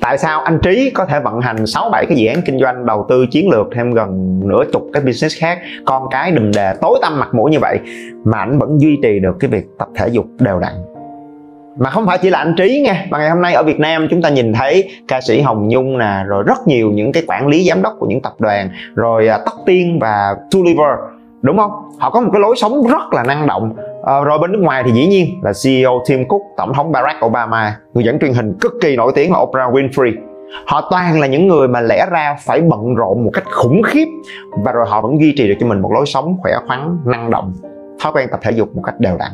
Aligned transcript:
Tại 0.00 0.18
sao 0.18 0.40
anh 0.40 0.58
trí 0.62 0.90
có 0.90 1.04
thể 1.04 1.20
vận 1.20 1.40
hành 1.40 1.66
6 1.66 1.88
7 1.92 2.06
cái 2.08 2.18
dự 2.18 2.26
án 2.26 2.42
kinh 2.42 2.58
doanh, 2.58 2.86
đầu 2.86 3.06
tư, 3.08 3.26
chiến 3.30 3.48
lược 3.50 3.66
thêm 3.74 3.94
gần 3.94 4.40
nửa 4.44 4.64
chục 4.72 4.82
cái 4.92 5.02
business 5.02 5.40
khác? 5.40 5.58
Con 5.84 6.02
cái 6.10 6.30
đùm 6.30 6.50
đề 6.54 6.74
tối 6.80 6.98
tăm 7.02 7.20
mặt 7.20 7.34
mũi 7.34 7.50
như 7.50 7.58
vậy 7.60 7.78
mà 8.24 8.38
anh 8.38 8.58
vẫn 8.58 8.80
duy 8.80 8.98
trì 9.02 9.20
được 9.20 9.36
cái 9.40 9.50
việc 9.50 9.64
tập 9.78 9.88
thể 9.96 10.08
dục 10.08 10.26
đều 10.38 10.58
đặn. 10.58 10.72
Mà 11.78 11.90
không 11.90 12.06
phải 12.06 12.18
chỉ 12.18 12.30
là 12.30 12.38
anh 12.38 12.54
trí 12.58 12.80
nha, 12.80 13.06
mà 13.10 13.18
ngày 13.18 13.30
hôm 13.30 13.42
nay 13.42 13.54
ở 13.54 13.62
Việt 13.62 13.80
Nam 13.80 14.06
chúng 14.10 14.22
ta 14.22 14.28
nhìn 14.28 14.52
thấy 14.52 14.90
ca 15.08 15.20
sĩ 15.20 15.40
Hồng 15.40 15.68
Nhung 15.68 15.98
nè, 15.98 16.24
rồi 16.26 16.44
rất 16.46 16.58
nhiều 16.66 16.90
những 16.90 17.12
cái 17.12 17.22
quản 17.26 17.46
lý 17.46 17.68
giám 17.68 17.82
đốc 17.82 17.94
của 17.98 18.06
những 18.06 18.22
tập 18.22 18.32
đoàn, 18.38 18.70
rồi 18.94 19.28
à, 19.28 19.38
Tóc 19.46 19.54
Tiên 19.66 19.98
và 20.00 20.36
Tulliver 20.50 20.98
đúng 21.42 21.58
không? 21.58 21.70
Họ 21.98 22.10
có 22.10 22.20
một 22.20 22.30
cái 22.32 22.40
lối 22.40 22.56
sống 22.56 22.82
rất 22.82 23.12
là 23.12 23.22
năng 23.22 23.46
động. 23.46 23.72
À, 24.04 24.20
rồi 24.20 24.38
bên 24.38 24.52
nước 24.52 24.58
ngoài 24.62 24.82
thì 24.86 24.92
dĩ 24.92 25.06
nhiên 25.06 25.40
là 25.42 25.52
CEO 25.64 26.02
Tim 26.08 26.28
Cook 26.28 26.42
tổng 26.56 26.74
thống 26.74 26.92
Barack 26.92 27.24
Obama 27.24 27.76
người 27.94 28.04
dẫn 28.04 28.18
truyền 28.18 28.32
hình 28.32 28.58
cực 28.60 28.72
kỳ 28.80 28.96
nổi 28.96 29.12
tiếng 29.14 29.32
là 29.32 29.38
Oprah 29.38 29.72
Winfrey. 29.72 30.12
Họ 30.66 30.88
toàn 30.90 31.20
là 31.20 31.26
những 31.26 31.48
người 31.48 31.68
mà 31.68 31.80
lẽ 31.80 32.06
ra 32.10 32.36
phải 32.44 32.60
bận 32.60 32.94
rộn 32.94 33.24
một 33.24 33.30
cách 33.32 33.44
khủng 33.50 33.82
khiếp 33.82 34.08
và 34.64 34.72
rồi 34.72 34.86
họ 34.88 35.00
vẫn 35.00 35.20
duy 35.20 35.34
trì 35.36 35.48
được 35.48 35.54
cho 35.60 35.66
mình 35.66 35.80
một 35.80 35.92
lối 35.92 36.06
sống 36.06 36.36
khỏe 36.42 36.52
khoắn 36.66 36.98
năng 37.04 37.30
động 37.30 37.52
thói 38.00 38.12
quen 38.12 38.28
tập 38.30 38.40
thể 38.42 38.50
dục 38.50 38.76
một 38.76 38.82
cách 38.84 39.00
đều 39.00 39.16
đặn. 39.18 39.30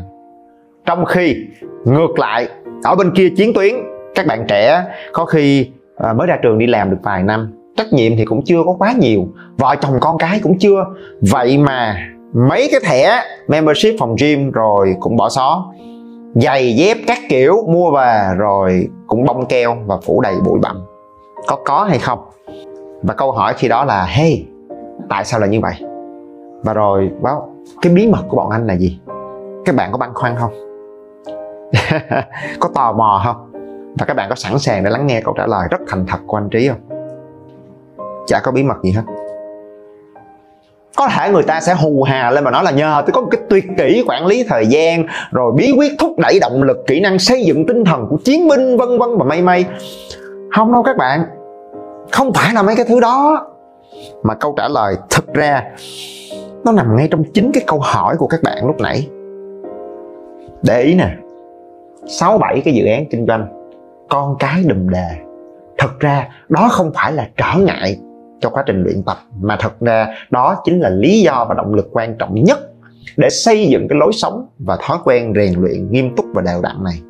Trong 0.86 1.04
khi 1.04 1.36
ngược 1.84 2.18
lại 2.18 2.48
ở 2.84 2.94
bên 2.94 3.10
kia 3.14 3.28
chiến 3.36 3.52
tuyến 3.54 3.74
các 4.14 4.26
bạn 4.26 4.44
trẻ 4.48 4.84
có 5.12 5.24
khi 5.24 5.70
ờ, 5.96 6.14
mới 6.14 6.26
ra 6.26 6.38
trường 6.42 6.58
đi 6.58 6.66
làm 6.66 6.90
được 6.90 6.98
vài 7.02 7.22
năm 7.22 7.57
trách 7.78 7.92
nhiệm 7.92 8.16
thì 8.16 8.24
cũng 8.24 8.44
chưa 8.44 8.62
có 8.66 8.74
quá 8.78 8.92
nhiều 8.98 9.28
vợ 9.58 9.76
chồng 9.80 9.92
con 10.00 10.18
cái 10.18 10.40
cũng 10.42 10.58
chưa. 10.58 10.84
Vậy 11.30 11.58
mà 11.58 11.96
mấy 12.32 12.68
cái 12.70 12.80
thẻ 12.84 13.22
membership 13.48 13.94
phòng 13.98 14.16
gym 14.20 14.50
rồi 14.50 14.94
cũng 15.00 15.16
bỏ 15.16 15.28
xó. 15.28 15.72
Giày 16.34 16.76
dép 16.76 16.96
các 17.06 17.18
kiểu 17.28 17.56
mua 17.68 17.90
về 17.90 18.28
rồi 18.36 18.88
cũng 19.06 19.24
bong 19.24 19.46
keo 19.46 19.76
và 19.86 19.96
phủ 20.02 20.20
đầy 20.20 20.34
bụi 20.44 20.58
bặm. 20.62 20.76
Có 21.46 21.58
có 21.64 21.84
hay 21.84 21.98
không? 21.98 22.18
Và 23.02 23.14
câu 23.14 23.32
hỏi 23.32 23.54
khi 23.56 23.68
đó 23.68 23.84
là 23.84 24.04
hey 24.04 24.46
tại 25.08 25.24
sao 25.24 25.40
là 25.40 25.46
như 25.46 25.60
vậy? 25.60 25.74
Và 26.62 26.74
rồi 26.74 27.10
wow, 27.20 27.40
cái 27.82 27.92
bí 27.92 28.06
mật 28.06 28.22
của 28.28 28.36
bọn 28.36 28.50
anh 28.50 28.66
là 28.66 28.76
gì? 28.76 29.00
Các 29.64 29.74
bạn 29.74 29.92
có 29.92 29.98
băn 29.98 30.14
khoăn 30.14 30.36
không? 30.36 30.52
Có 32.60 32.68
tò 32.74 32.92
mò 32.92 33.22
không? 33.24 33.52
Và 33.98 34.06
các 34.06 34.14
bạn 34.16 34.28
có 34.28 34.34
sẵn 34.34 34.58
sàng 34.58 34.84
để 34.84 34.90
lắng 34.90 35.06
nghe 35.06 35.20
câu 35.20 35.34
trả 35.38 35.46
lời 35.46 35.68
rất 35.70 35.80
thành 35.88 36.06
thật 36.06 36.18
của 36.26 36.36
anh 36.36 36.48
trí 36.50 36.68
không? 36.68 36.87
Chả 38.28 38.40
có 38.40 38.52
bí 38.52 38.62
mật 38.62 38.76
gì 38.82 38.92
hết. 38.92 39.02
Có 40.96 41.08
thể 41.08 41.30
người 41.30 41.42
ta 41.42 41.60
sẽ 41.60 41.74
hù 41.74 42.02
hà 42.02 42.30
lên 42.30 42.44
mà 42.44 42.50
nói 42.50 42.64
là 42.64 42.70
nhờ 42.70 43.02
tôi 43.06 43.12
có 43.12 43.20
một 43.20 43.28
cái 43.30 43.40
tuyệt 43.50 43.64
kỹ 43.78 44.04
quản 44.06 44.26
lý 44.26 44.44
thời 44.48 44.66
gian, 44.66 45.06
rồi 45.30 45.52
bí 45.56 45.72
quyết 45.78 45.92
thúc 45.98 46.18
đẩy 46.18 46.40
động 46.40 46.62
lực, 46.62 46.76
kỹ 46.86 47.00
năng 47.00 47.18
xây 47.18 47.44
dựng 47.44 47.66
tinh 47.66 47.84
thần 47.84 48.06
của 48.10 48.16
chiến 48.24 48.48
binh, 48.48 48.76
vân 48.76 48.98
vân 48.98 49.18
và 49.18 49.24
mây 49.24 49.42
mây. 49.42 49.64
Không 50.56 50.72
đâu 50.72 50.82
các 50.82 50.96
bạn. 50.96 51.20
Không 52.12 52.32
phải 52.32 52.54
là 52.54 52.62
mấy 52.62 52.76
cái 52.76 52.84
thứ 52.88 53.00
đó. 53.00 53.46
Mà 54.22 54.34
câu 54.34 54.54
trả 54.56 54.68
lời 54.68 54.96
thực 55.10 55.34
ra, 55.34 55.64
nó 56.64 56.72
nằm 56.72 56.96
ngay 56.96 57.08
trong 57.10 57.24
chính 57.34 57.52
cái 57.52 57.64
câu 57.66 57.80
hỏi 57.82 58.16
của 58.16 58.26
các 58.26 58.42
bạn 58.42 58.66
lúc 58.66 58.80
nãy. 58.80 59.08
Để 60.62 60.82
ý 60.82 60.94
nè, 60.94 61.08
sáu 62.06 62.38
bảy 62.38 62.62
cái 62.64 62.74
dự 62.74 62.86
án 62.86 63.04
kinh 63.10 63.26
doanh, 63.26 63.46
con 64.08 64.36
cái 64.38 64.62
đùm 64.66 64.88
đề 64.88 65.08
thật 65.78 66.00
ra, 66.00 66.28
đó 66.48 66.68
không 66.70 66.92
phải 66.94 67.12
là 67.12 67.28
trở 67.36 67.58
ngại 67.58 67.98
cho 68.40 68.50
quá 68.50 68.62
trình 68.66 68.82
luyện 68.82 69.02
tập. 69.02 69.16
Mà 69.40 69.56
thật 69.60 69.80
ra, 69.80 70.06
đó 70.30 70.56
chính 70.64 70.80
là 70.80 70.88
lý 70.88 71.20
do 71.20 71.46
và 71.48 71.54
động 71.54 71.74
lực 71.74 71.88
quan 71.92 72.14
trọng 72.18 72.34
nhất 72.34 72.58
để 73.16 73.30
xây 73.30 73.66
dựng 73.66 73.88
cái 73.88 73.98
lối 73.98 74.12
sống 74.12 74.46
và 74.58 74.78
thói 74.82 74.98
quen 75.04 75.32
rèn 75.36 75.62
luyện 75.62 75.90
nghiêm 75.90 76.16
túc 76.16 76.26
và 76.34 76.42
đều 76.42 76.62
đặn 76.62 76.84
này. 76.84 77.00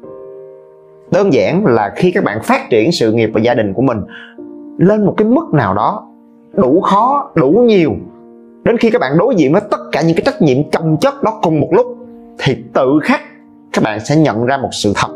Đơn 1.13 1.33
giản 1.33 1.67
là 1.67 1.93
khi 1.97 2.13
các 2.13 2.25
bạn 2.25 2.43
phát 2.43 2.71
triển 2.71 2.93
sự 2.93 3.13
nghiệp 3.13 3.31
và 3.35 3.41
gia 3.41 3.55
đình 3.55 3.75
của 3.75 3.83
mình 3.83 3.99
lên 4.79 5.07
một 5.07 5.15
cái 5.17 5.29
mức 5.29 5.55
nào 5.55 5.75
đó 5.75 6.09
đủ 6.53 6.81
khó, 6.81 7.31
đủ 7.35 7.51
nhiều, 7.51 7.93
đến 8.65 8.77
khi 8.77 8.91
các 8.91 9.01
bạn 9.01 9.19
đối 9.19 9.35
diện 9.35 9.53
với 9.53 9.63
tất 9.71 9.81
cả 9.93 10.03
những 10.03 10.17
cái 10.17 10.23
trách 10.27 10.43
nhiệm 10.43 10.71
chồng 10.71 10.97
chất 11.01 11.23
đó 11.23 11.41
cùng 11.43 11.61
một 11.61 11.69
lúc, 11.73 11.87
thì 12.39 12.57
tự 12.75 12.99
khắc 13.03 13.21
các 13.73 13.85
bạn 13.85 14.01
sẽ 14.01 14.17
nhận 14.17 14.45
ra 14.45 14.57
một 14.57 14.69
sự 14.73 14.93
thật. 14.97 15.09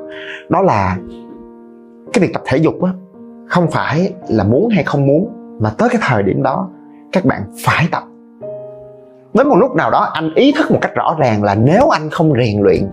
Đó 0.49 0.63
là 0.63 0.97
cái 2.13 2.23
việc 2.23 2.33
tập 2.35 2.43
thể 2.47 2.57
dục 2.59 2.83
á, 2.83 2.93
không 3.49 3.71
phải 3.71 4.13
là 4.29 4.45
muốn 4.45 4.69
hay 4.69 4.85
không 4.85 5.07
muốn 5.07 5.29
mà 5.63 5.71
tới 5.79 5.89
cái 5.89 6.01
thời 6.05 6.23
điểm 6.23 6.43
đó, 6.43 6.69
các 7.13 7.25
bạn 7.25 7.43
phải 7.65 7.89
tập. 7.93 8.03
Đến 9.35 9.49
một 9.49 9.57
lúc 9.57 9.75
nào 9.75 9.91
đó, 9.91 10.11
anh 10.13 10.35
ý 10.35 10.53
thức 10.53 10.71
một 10.71 10.79
cách 10.81 10.95
rõ 10.95 11.17
ràng 11.19 11.43
là 11.43 11.55
nếu 11.55 11.89
anh 11.89 12.11
không 12.11 12.33
rèn 12.39 12.61
luyện 12.63 12.91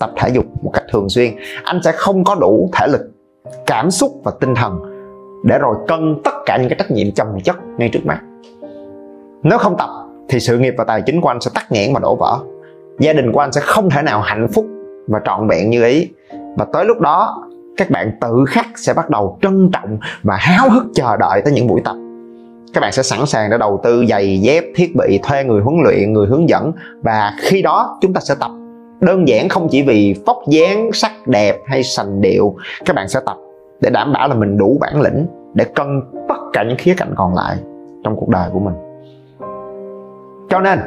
tập 0.00 0.10
thể 0.16 0.28
dục 0.28 0.44
một 0.62 0.70
cách 0.72 0.84
thường 0.92 1.08
xuyên, 1.08 1.32
anh 1.64 1.80
sẽ 1.84 1.92
không 1.92 2.24
có 2.24 2.34
đủ 2.34 2.70
thể 2.72 2.86
lực, 2.86 3.00
cảm 3.66 3.90
xúc 3.90 4.12
và 4.24 4.32
tinh 4.40 4.54
thần 4.54 4.80
để 5.44 5.58
rồi 5.58 5.76
cân 5.88 6.20
tất 6.24 6.34
cả 6.46 6.56
những 6.56 6.68
cái 6.68 6.78
trách 6.78 6.90
nhiệm 6.90 7.12
chồng 7.14 7.38
chất 7.44 7.56
ngay 7.78 7.90
trước 7.92 8.06
mắt 8.06 8.18
nếu 9.42 9.58
không 9.58 9.76
tập 9.78 9.90
thì 10.28 10.40
sự 10.40 10.58
nghiệp 10.58 10.74
và 10.78 10.84
tài 10.84 11.02
chính 11.02 11.20
của 11.20 11.28
anh 11.28 11.40
sẽ 11.40 11.50
tắc 11.54 11.72
nghẽn 11.72 11.94
và 11.94 12.00
đổ 12.00 12.16
vỡ. 12.16 12.38
Gia 12.98 13.12
đình 13.12 13.32
của 13.32 13.40
anh 13.40 13.52
sẽ 13.52 13.60
không 13.60 13.90
thể 13.90 14.02
nào 14.02 14.20
hạnh 14.20 14.48
phúc 14.54 14.66
và 15.08 15.20
trọn 15.24 15.48
vẹn 15.48 15.70
như 15.70 15.84
ý. 15.84 16.08
Và 16.56 16.66
tới 16.72 16.84
lúc 16.84 17.00
đó 17.00 17.45
các 17.76 17.90
bạn 17.90 18.10
tự 18.20 18.44
khắc 18.48 18.66
sẽ 18.76 18.94
bắt 18.94 19.10
đầu 19.10 19.38
trân 19.42 19.70
trọng 19.72 19.98
và 20.22 20.36
háo 20.36 20.70
hức 20.70 20.84
chờ 20.94 21.16
đợi 21.16 21.42
tới 21.44 21.52
những 21.52 21.66
buổi 21.66 21.80
tập. 21.84 21.96
Các 22.74 22.80
bạn 22.80 22.92
sẽ 22.92 23.02
sẵn 23.02 23.26
sàng 23.26 23.50
để 23.50 23.58
đầu 23.58 23.80
tư 23.82 24.06
giày, 24.08 24.40
dép, 24.40 24.64
thiết 24.74 24.96
bị, 24.96 25.20
thuê 25.22 25.44
người 25.44 25.62
huấn 25.62 25.76
luyện, 25.84 26.12
người 26.12 26.26
hướng 26.26 26.48
dẫn 26.48 26.72
và 27.02 27.32
khi 27.40 27.62
đó 27.62 27.98
chúng 28.00 28.12
ta 28.12 28.20
sẽ 28.20 28.34
tập. 28.40 28.50
Đơn 29.00 29.28
giản 29.28 29.48
không 29.48 29.68
chỉ 29.70 29.82
vì 29.82 30.14
vóc 30.26 30.36
dáng, 30.48 30.90
sắc 30.92 31.12
đẹp 31.26 31.56
hay 31.66 31.82
sành 31.82 32.20
điệu, 32.20 32.54
các 32.84 32.96
bạn 32.96 33.08
sẽ 33.08 33.20
tập 33.26 33.36
để 33.80 33.90
đảm 33.90 34.12
bảo 34.12 34.28
là 34.28 34.34
mình 34.34 34.58
đủ 34.58 34.78
bản 34.80 35.00
lĩnh 35.00 35.26
để 35.54 35.64
cân 35.64 36.02
tất 36.28 36.38
cả 36.52 36.64
những 36.68 36.76
khía 36.78 36.94
cạnh 36.96 37.14
còn 37.16 37.34
lại 37.34 37.56
trong 38.04 38.16
cuộc 38.16 38.28
đời 38.28 38.50
của 38.52 38.58
mình. 38.58 38.74
Cho 40.50 40.60
nên, 40.60 40.78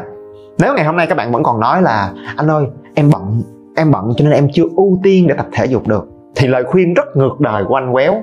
nếu 0.60 0.74
ngày 0.76 0.86
hôm 0.86 0.96
nay 0.96 1.08
các 1.08 1.16
bạn 1.16 1.32
vẫn 1.32 1.44
còn 1.44 1.60
nói 1.60 1.82
là, 1.82 2.14
anh 2.36 2.48
ơi, 2.48 2.66
em 2.96 3.10
bận 3.14 3.42
em 3.76 3.92
bận 3.92 4.14
cho 4.18 4.26
nên 4.26 4.34
em 4.34 4.48
chưa 4.54 4.64
ưu 4.76 5.00
tiên 5.04 5.28
để 5.28 5.36
tập 5.38 5.48
thể 5.52 5.66
dục 5.66 5.88
được 5.88 6.08
thì 6.36 6.48
lời 6.48 6.64
khuyên 6.64 6.94
rất 6.94 7.18
ngược 7.18 7.40
đời 7.40 7.64
của 7.68 7.76
anh 7.76 7.94
quéo, 7.94 8.16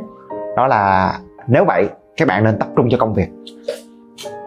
đó 0.57 0.67
là 0.67 1.13
nếu 1.47 1.65
vậy, 1.65 1.89
các 2.17 2.29
bạn 2.29 2.45
nên 2.45 2.59
tập 2.59 2.69
trung 2.77 2.89
cho 2.91 2.99
công 2.99 3.15
việc. 3.15 3.29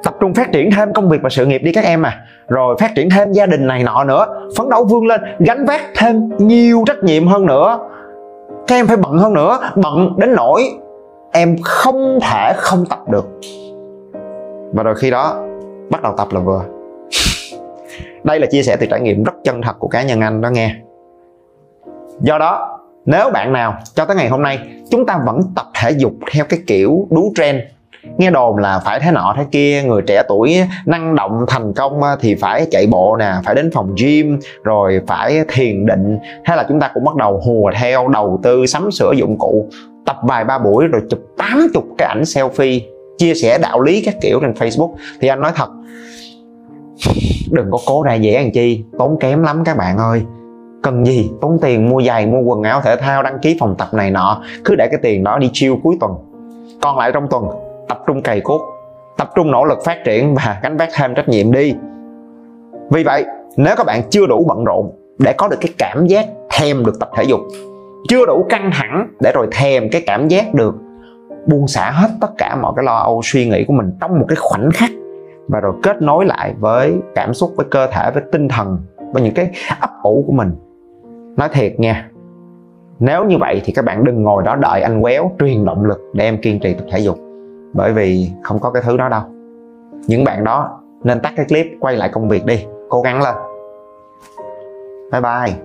Tập 0.03 0.14
trung 0.20 0.34
phát 0.34 0.52
triển 0.52 0.70
thêm 0.72 0.94
công 0.94 1.09
việc 1.09 1.22
và 1.22 1.30
sự 1.30 1.46
nghiệp 1.46 1.62
đi 1.64 1.72
các 1.72 1.84
em 1.84 2.06
à. 2.06 2.22
Rồi 2.48 2.75
phát 2.80 2.92
triển 2.96 3.09
thêm 3.09 3.31
gia 3.31 3.46
đình 3.46 3.68
này 3.68 3.84
nọ 3.84 4.03
nữa, 4.03 4.50
phấn 4.58 4.69
đấu 4.69 4.86
vươn 4.86 5.08
lên, 5.08 5.22
gánh 5.40 5.66
vác 5.66 5.81
thêm 5.96 6.30
nhiều 6.38 6.84
trách 6.86 7.03
nhiệm 7.03 7.28
hơn 7.28 7.46
nữa. 7.46 7.80
Các 8.68 8.75
em 8.75 8.88
phải 8.88 8.98
bận 8.98 9.18
hơn 9.18 9.34
nữa, 9.34 9.59
bận 9.75 10.14
đến 10.18 10.36
nỗi 10.36 10.64
em 11.31 11.56
không 11.64 12.19
thể 12.22 12.53
không 12.58 12.86
tập 12.90 13.00
được. 13.09 13.25
Và 14.74 14.84
rồi 14.84 14.96
khi 14.96 15.12
đó, 15.12 15.44
bắt 15.92 16.03
đầu 16.03 16.14
tập 16.18 16.28
là 16.31 16.40
vừa. 16.40 16.62
Đây 18.24 18.40
là 18.40 18.48
chia 18.52 18.64
sẻ 18.64 18.78
từ 18.80 18.86
trải 18.86 19.02
nghiệm 19.02 19.24
rất 19.24 19.34
chân 19.44 19.62
thật 19.62 19.80
của 19.80 19.88
cá 19.88 20.03
nhân 20.03 20.22
anh 20.22 20.42
đó 20.42 20.50
nghe. 20.50 20.75
Do 22.19 22.38
đó 22.38 22.78
nếu 23.06 23.30
bạn 23.30 23.54
nào 23.54 23.78
cho 23.96 24.06
tới 24.06 24.16
ngày 24.16 24.30
hôm 24.30 24.42
nay, 24.42 24.60
chúng 24.92 25.06
ta 25.06 25.20
vẫn 25.26 25.42
tập 25.56 25.66
thể 25.82 25.92
dục 25.92 26.14
theo 26.32 26.46
cái 26.46 26.60
kiểu 26.68 27.08
đú 27.10 27.34
trend, 27.36 27.60
nghe 28.18 28.32
đồn 28.32 28.58
là 28.58 28.80
phải 28.86 29.00
thế 29.00 29.12
nọ 29.12 29.34
thế 29.38 29.46
kia, 29.52 29.84
người 29.84 30.02
trẻ 30.08 30.24
tuổi 30.28 30.58
năng 30.86 31.16
động 31.16 31.46
thành 31.48 31.74
công 31.74 32.04
ờ, 32.04 32.18
thì 32.22 32.36
phải 32.36 32.68
chạy 32.72 32.88
bộ 32.88 33.18
nè, 33.19 33.34
phải 33.46 33.56
đến 33.56 33.72
phòng 33.74 33.96
gym, 34.01 34.40
rồi 34.63 35.01
phải 35.07 35.44
thiền 35.48 35.86
định. 35.86 36.19
Hay 36.44 36.57
là 36.57 36.66
chúng 36.69 36.80
ta 36.80 36.92
cũng 36.94 37.04
bắt 37.04 37.16
đầu 37.16 37.42
hùa 37.46 37.72
theo, 37.80 38.07
đầu 38.07 38.40
tư, 38.44 38.66
sắm 38.66 38.92
sửa 38.92 39.12
dụng 39.12 39.38
cụ, 39.38 39.69
tập 40.06 40.18
vài 40.24 40.44
ba 40.44 40.57
buổi 40.57 40.88
rồi 40.88 41.02
chụp 41.10 41.19
80 41.38 41.68
cái 41.98 42.07
ảnh 42.07 42.22
selfie, 42.22 42.80
chia 43.18 43.34
sẻ 43.34 43.57
đạo 43.57 43.81
lý 43.81 44.02
các 44.06 44.16
kiểu 44.22 44.40
trên 44.42 44.52
facebook. 44.52 44.94
Thì 45.22 45.28
anh 45.28 45.42
nói 45.42 45.52
thật, 45.56 45.69
đừng 47.52 47.72
có 47.72 47.78
cố 47.86 48.04
ra 48.04 48.13
dễ 48.13 48.42
làm 48.42 48.52
chi, 48.52 48.84
tốn 49.00 49.18
kém 49.19 49.44
lắm 49.44 49.63
các 49.66 49.78
bạn 49.78 49.98
ơi 49.98 50.22
cần 50.84 51.06
gì? 51.06 51.31
Tốn 51.42 51.58
tiền 51.62 51.90
mua 51.90 52.02
giày, 52.02 52.26
mua 52.26 52.42
quần 52.42 52.64
áo, 52.64 52.81
thể 52.81 52.96
thao, 52.96 53.24
đăng 53.24 53.40
ký 53.40 53.58
phòng 53.60 53.76
tập 53.78 53.88
này 53.94 54.12
nọ. 54.12 54.42
Cứ 54.66 54.76
để 54.76 54.88
cái 54.88 55.00
tiền 55.04 55.24
đó 55.24 55.38
đi 55.38 55.50
chiêu 55.54 55.78
cuối 55.84 55.98
tuần. 56.00 56.12
Còn 56.81 56.98
lại 56.98 57.12
trong 57.14 57.28
tuần, 57.30 57.46
tập 57.88 58.00
trung 58.08 58.22
cày 58.22 58.42
cốt 58.42 58.62
tập 59.20 59.30
trung 59.36 59.52
nỗ 59.52 59.66
lực 59.66 59.80
phát 59.86 59.98
triển 60.06 60.36
và 60.36 60.60
gánh 60.64 60.78
vác 60.78 60.90
thêm 60.96 61.16
trách 61.16 61.30
nhiệm 61.30 61.52
đi. 61.52 61.76
Vì 62.90 63.04
vậy, 63.04 63.26
nếu 63.58 63.76
các 63.78 63.86
bạn 63.86 64.02
chưa 64.10 64.28
đủ 64.28 64.46
bận 64.48 64.64
rộn 64.64 64.92
để 65.18 65.34
có 65.34 65.48
được 65.48 65.58
cái 65.62 65.74
cảm 65.78 66.08
giác 66.08 66.26
thèm 66.52 66.86
được 66.86 67.00
tập 67.00 67.10
thể 67.16 67.24
dục, 67.24 67.40
chưa 68.10 68.26
đủ 68.26 68.46
căng 68.50 68.72
thẳng 68.74 69.08
để 69.20 69.31
rồi 69.36 69.48
thèm 69.52 69.90
cái 69.92 70.04
cảm 70.06 70.28
giác 70.28 70.54
được 70.54 70.76
buông 71.48 71.68
xả 71.68 71.92
hết 71.92 72.08
tất 72.22 72.28
cả 72.38 72.56
mọi 72.62 72.74
cái 72.76 72.86
lo 72.86 72.96
âu, 72.96 73.22
suy 73.24 73.50
nghĩ 73.50 73.66
của 73.68 73.74
mình 73.74 73.92
trong 74.02 74.20
một 74.20 74.26
cái 74.28 74.36
khoảnh 74.36 74.70
khắc 74.74 74.90
và 75.48 75.60
rồi 75.60 75.74
kết 75.84 76.02
nối 76.02 76.26
lại 76.26 76.54
với 76.60 76.96
cảm 77.16 77.34
xúc, 77.34 77.52
với 77.56 77.66
cơ 77.72 77.88
thể, 77.88 78.12
với 78.14 78.24
tinh 78.31 78.48
thần, 78.48 78.78
với 79.14 79.24
những 79.24 79.34
cái 79.34 79.50
ấp 79.80 79.90
ủ 80.04 80.24
của 80.28 80.34
mình 80.34 80.52
nói 81.38 81.50
thiệt 81.54 81.80
nha 81.80 82.10
nếu 83.00 83.26
như 83.26 83.38
vậy 83.40 83.62
thì 83.66 83.74
các 83.74 83.86
bạn 83.86 84.04
đừng 84.04 84.24
ngồi 84.24 84.44
đó 84.44 84.56
đợi 84.56 84.81
anh 84.81 85.02
quéo 85.02 85.31
truyền 85.40 85.66
động 85.66 85.86
lực 85.86 86.00
để 86.14 86.26
em 86.26 86.42
kiên 86.42 86.60
trì 86.60 86.74
tập 86.74 86.86
thể 86.92 87.00
dục 87.00 87.20
bởi 87.74 87.94
vì 87.94 88.30
không 88.44 88.60
có 88.60 88.72
cái 88.72 88.84
thứ 88.86 88.98
đó 88.98 89.10
đâu. 89.10 89.22
Những 90.08 90.24
bạn 90.24 90.44
đó 90.44 90.80
nên 91.04 91.20
tắt 91.20 91.34
cái 91.36 91.46
clip 91.46 91.68
quay 91.80 91.96
lại 91.96 92.10
công 92.10 92.30
việc 92.30 92.46
đi 92.46 92.66
cố 92.90 93.02
gắng 93.02 93.22
lên. 93.22 93.36
Bye 95.12 95.22
bye. 95.22 95.56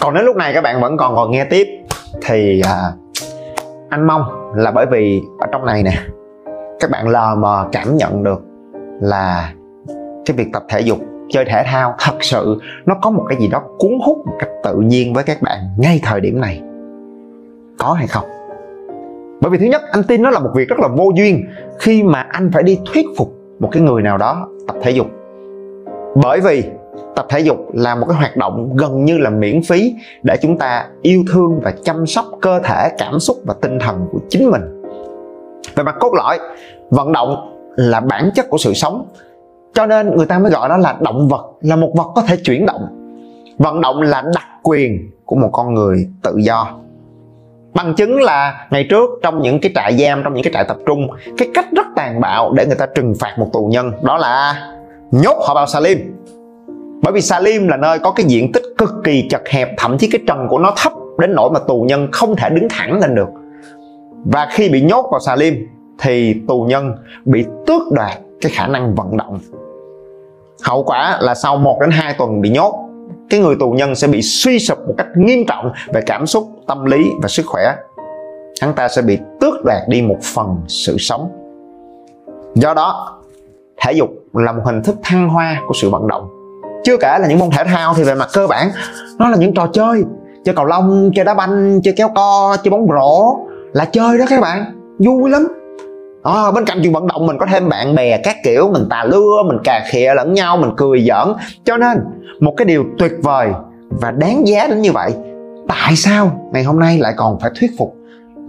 Còn 0.00 0.14
nếu 0.14 0.22
lúc 0.22 0.36
này 0.36 0.54
các 0.54 0.60
bạn 0.60 0.80
vẫn 0.80 0.96
còn 0.96 1.14
còn 1.14 1.30
nghe 1.30 1.44
tiếp 1.44 1.66
thì 2.22 2.62
à, 2.66 2.92
anh 3.88 4.06
mong 4.06 4.22
là 4.54 4.70
bởi 4.70 4.86
vì 4.86 5.20
ở 5.38 5.46
trong 5.52 5.64
này 5.64 5.82
nè 5.82 5.92
các 6.80 6.90
bạn 6.90 7.08
lờ 7.08 7.34
mờ 7.38 7.68
cảm 7.72 7.96
nhận 7.96 8.24
được 8.24 8.42
là 9.00 9.52
cái 10.26 10.36
việc 10.36 10.48
tập 10.52 10.62
thể 10.68 10.80
dục 10.80 10.98
chơi 11.30 11.44
thể 11.44 11.62
thao. 11.66 11.94
Thật 11.98 12.16
sự, 12.20 12.60
nó 12.86 12.94
có 13.02 13.10
một 13.10 13.24
cái 13.28 13.38
gì 13.40 13.48
đó 13.48 13.62
cuốn 13.78 13.92
hút 14.06 14.18
một 14.26 14.36
cách 14.38 14.50
tự 14.64 14.76
nhiên 14.76 15.14
với 15.14 15.24
các 15.24 15.42
bạn 15.42 15.58
ngay 15.78 16.00
thời 16.02 16.20
điểm 16.20 16.40
này. 16.40 16.62
Có 17.78 17.92
hay 17.92 18.06
không? 18.06 18.24
Bởi 19.40 19.50
vì 19.50 19.58
thứ 19.58 19.66
nhất, 19.66 19.82
anh 19.92 20.02
tin 20.02 20.22
nó 20.22 20.30
là 20.30 20.40
một 20.40 20.50
việc 20.54 20.68
rất 20.68 20.78
là 20.78 20.88
vô 20.88 21.10
duyên 21.16 21.44
khi 21.78 22.02
mà 22.02 22.20
anh 22.20 22.50
phải 22.52 22.62
đi 22.62 22.78
thuyết 22.92 23.06
phục 23.16 23.34
một 23.58 23.68
cái 23.72 23.82
người 23.82 24.02
nào 24.02 24.18
đó 24.18 24.48
tập 24.66 24.76
thể 24.82 24.90
dục. 24.90 25.06
Bởi 26.22 26.40
vì 26.40 26.64
tập 27.16 27.26
thể 27.28 27.40
dục 27.40 27.56
là 27.74 27.94
một 27.94 28.06
cái 28.08 28.18
hoạt 28.18 28.36
động 28.36 28.76
gần 28.76 29.04
như 29.04 29.18
là 29.18 29.30
miễn 29.30 29.62
phí 29.62 29.94
để 30.22 30.36
chúng 30.42 30.58
ta 30.58 30.86
yêu 31.02 31.24
thương 31.32 31.60
và 31.62 31.72
chăm 31.84 32.06
sóc 32.06 32.24
cơ 32.40 32.60
thể, 32.64 32.90
cảm 32.98 33.20
xúc 33.20 33.36
và 33.46 33.54
tinh 33.60 33.78
thần 33.78 34.06
của 34.12 34.18
chính 34.28 34.50
mình. 34.50 34.82
Về 35.74 35.84
mặt 35.84 35.96
cốt 36.00 36.14
lõi, 36.14 36.38
vận 36.90 37.12
động 37.12 37.54
là 37.76 38.00
bản 38.00 38.30
chất 38.34 38.46
của 38.50 38.58
sự 38.58 38.74
sống 38.74 39.06
cho 39.74 39.86
nên 39.86 40.16
người 40.16 40.26
ta 40.26 40.38
mới 40.38 40.52
gọi 40.52 40.68
nó 40.68 40.76
là 40.76 40.96
động 41.00 41.28
vật, 41.28 41.46
là 41.60 41.76
một 41.76 41.92
vật 41.96 42.12
có 42.14 42.22
thể 42.22 42.36
chuyển 42.36 42.66
động. 42.66 42.82
Vận 43.58 43.80
động 43.80 44.02
là 44.02 44.22
đặc 44.34 44.46
quyền 44.62 45.10
của 45.24 45.36
một 45.36 45.50
con 45.52 45.74
người 45.74 46.08
tự 46.22 46.36
do. 46.36 46.66
Bằng 47.74 47.94
chứng 47.94 48.22
là 48.22 48.66
ngày 48.70 48.86
trước 48.90 49.10
trong 49.22 49.42
những 49.42 49.60
cái 49.60 49.72
trại 49.74 49.96
giam, 49.98 50.22
trong 50.24 50.34
những 50.34 50.42
cái 50.44 50.52
trại 50.52 50.64
tập 50.64 50.76
trung, 50.86 51.08
cái 51.38 51.48
cách 51.54 51.66
rất 51.76 51.86
tàn 51.96 52.20
bạo 52.20 52.52
để 52.52 52.66
người 52.66 52.76
ta 52.76 52.86
trừng 52.94 53.14
phạt 53.20 53.34
một 53.38 53.48
tù 53.52 53.66
nhân 53.66 53.92
đó 54.02 54.16
là 54.16 54.54
nhốt 55.10 55.36
họ 55.48 55.54
vào 55.54 55.66
salim. 55.66 56.14
Bởi 57.02 57.12
vì 57.12 57.20
salim 57.20 57.68
là 57.68 57.76
nơi 57.76 57.98
có 57.98 58.10
cái 58.10 58.26
diện 58.26 58.52
tích 58.52 58.62
cực 58.78 58.90
kỳ 59.04 59.28
chật 59.30 59.48
hẹp, 59.48 59.68
thậm 59.76 59.98
chí 59.98 60.08
cái 60.12 60.20
trần 60.26 60.46
của 60.48 60.58
nó 60.58 60.72
thấp 60.76 60.92
đến 61.18 61.34
nỗi 61.34 61.50
mà 61.50 61.60
tù 61.68 61.82
nhân 61.82 62.08
không 62.12 62.36
thể 62.36 62.50
đứng 62.50 62.68
thẳng 62.70 63.00
lên 63.00 63.14
được. 63.14 63.28
Và 64.24 64.48
khi 64.50 64.68
bị 64.68 64.82
nhốt 64.82 65.08
vào 65.10 65.20
salim 65.20 65.66
thì 65.98 66.34
tù 66.48 66.64
nhân 66.64 66.94
bị 67.24 67.44
tước 67.66 67.82
đoạt 67.92 68.18
cái 68.40 68.52
khả 68.54 68.66
năng 68.66 68.94
vận 68.94 69.16
động. 69.16 69.38
Hậu 70.62 70.82
quả 70.82 71.18
là 71.20 71.34
sau 71.34 71.56
1 71.56 71.78
đến 71.80 71.90
2 71.90 72.14
tuần 72.18 72.40
bị 72.40 72.50
nhốt, 72.50 72.74
cái 73.30 73.40
người 73.40 73.56
tù 73.60 73.70
nhân 73.70 73.94
sẽ 73.94 74.06
bị 74.06 74.22
suy 74.22 74.58
sụp 74.58 74.78
một 74.86 74.94
cách 74.98 75.06
nghiêm 75.16 75.46
trọng 75.48 75.72
về 75.92 76.00
cảm 76.06 76.26
xúc, 76.26 76.48
tâm 76.66 76.84
lý 76.84 77.10
và 77.22 77.28
sức 77.28 77.46
khỏe. 77.46 77.74
Hắn 78.60 78.72
ta 78.74 78.88
sẽ 78.88 79.02
bị 79.02 79.18
tước 79.40 79.64
đoạt 79.64 79.82
đi 79.88 80.02
một 80.02 80.18
phần 80.34 80.56
sự 80.68 80.96
sống. 80.98 81.28
Do 82.54 82.74
đó, 82.74 83.18
thể 83.80 83.92
dục 83.92 84.10
là 84.32 84.52
một 84.52 84.62
hình 84.64 84.82
thức 84.82 84.96
thăng 85.02 85.28
hoa 85.28 85.62
của 85.66 85.74
sự 85.74 85.90
vận 85.90 86.08
động. 86.08 86.28
Chưa 86.84 86.96
kể 86.96 87.18
là 87.20 87.28
những 87.28 87.38
môn 87.38 87.50
thể 87.50 87.64
thao 87.64 87.94
thì 87.94 88.02
về 88.02 88.14
mặt 88.14 88.28
cơ 88.32 88.46
bản, 88.46 88.70
nó 89.18 89.28
là 89.28 89.36
những 89.36 89.54
trò 89.54 89.66
chơi. 89.72 90.04
Chơi 90.44 90.54
cầu 90.54 90.64
lông, 90.64 91.10
chơi 91.14 91.24
đá 91.24 91.34
banh, 91.34 91.80
chơi 91.82 91.94
kéo 91.96 92.08
co, 92.14 92.56
chơi 92.62 92.70
bóng 92.70 92.86
rổ 92.88 93.36
là 93.72 93.84
chơi 93.84 94.18
đó 94.18 94.24
các 94.28 94.40
bạn. 94.40 94.64
Vui 94.98 95.30
lắm 95.30 95.48
à, 96.34 96.50
bên 96.50 96.64
cạnh 96.64 96.78
chuyện 96.82 96.92
vận 96.92 97.06
động 97.06 97.26
mình 97.26 97.38
có 97.38 97.46
thêm 97.46 97.68
bạn 97.68 97.94
bè 97.94 98.20
các 98.24 98.36
kiểu 98.44 98.70
mình 98.72 98.86
tà 98.90 99.04
lưa 99.04 99.42
mình 99.46 99.58
cà 99.64 99.84
khịa 99.90 100.14
lẫn 100.14 100.34
nhau 100.34 100.56
mình 100.56 100.70
cười 100.76 101.00
giỡn. 101.08 101.34
Cho 101.64 101.76
nên 101.76 101.98
một 102.40 102.54
cái 102.56 102.64
điều 102.64 102.84
tuyệt 102.98 103.12
vời 103.22 103.48
và 103.90 104.10
đáng 104.10 104.46
giá 104.46 104.66
đến 104.66 104.82
như 104.82 104.92
vậy 104.92 105.14
tại 105.68 105.96
sao 105.96 106.30
ngày 106.52 106.64
hôm 106.64 106.78
nay 106.78 106.98
lại 106.98 107.14
còn 107.16 107.38
phải 107.40 107.50
thuyết 107.60 107.70
phục 107.78 107.94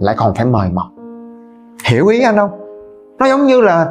lại 0.00 0.14
còn 0.18 0.34
phải 0.34 0.46
mời 0.46 0.68
mọc? 0.72 0.86
Hiểu 1.84 2.06
ý 2.06 2.22
anh 2.22 2.36
không? 2.36 2.50
Nó 3.18 3.26
giống 3.26 3.46
như 3.46 3.60
là 3.60 3.86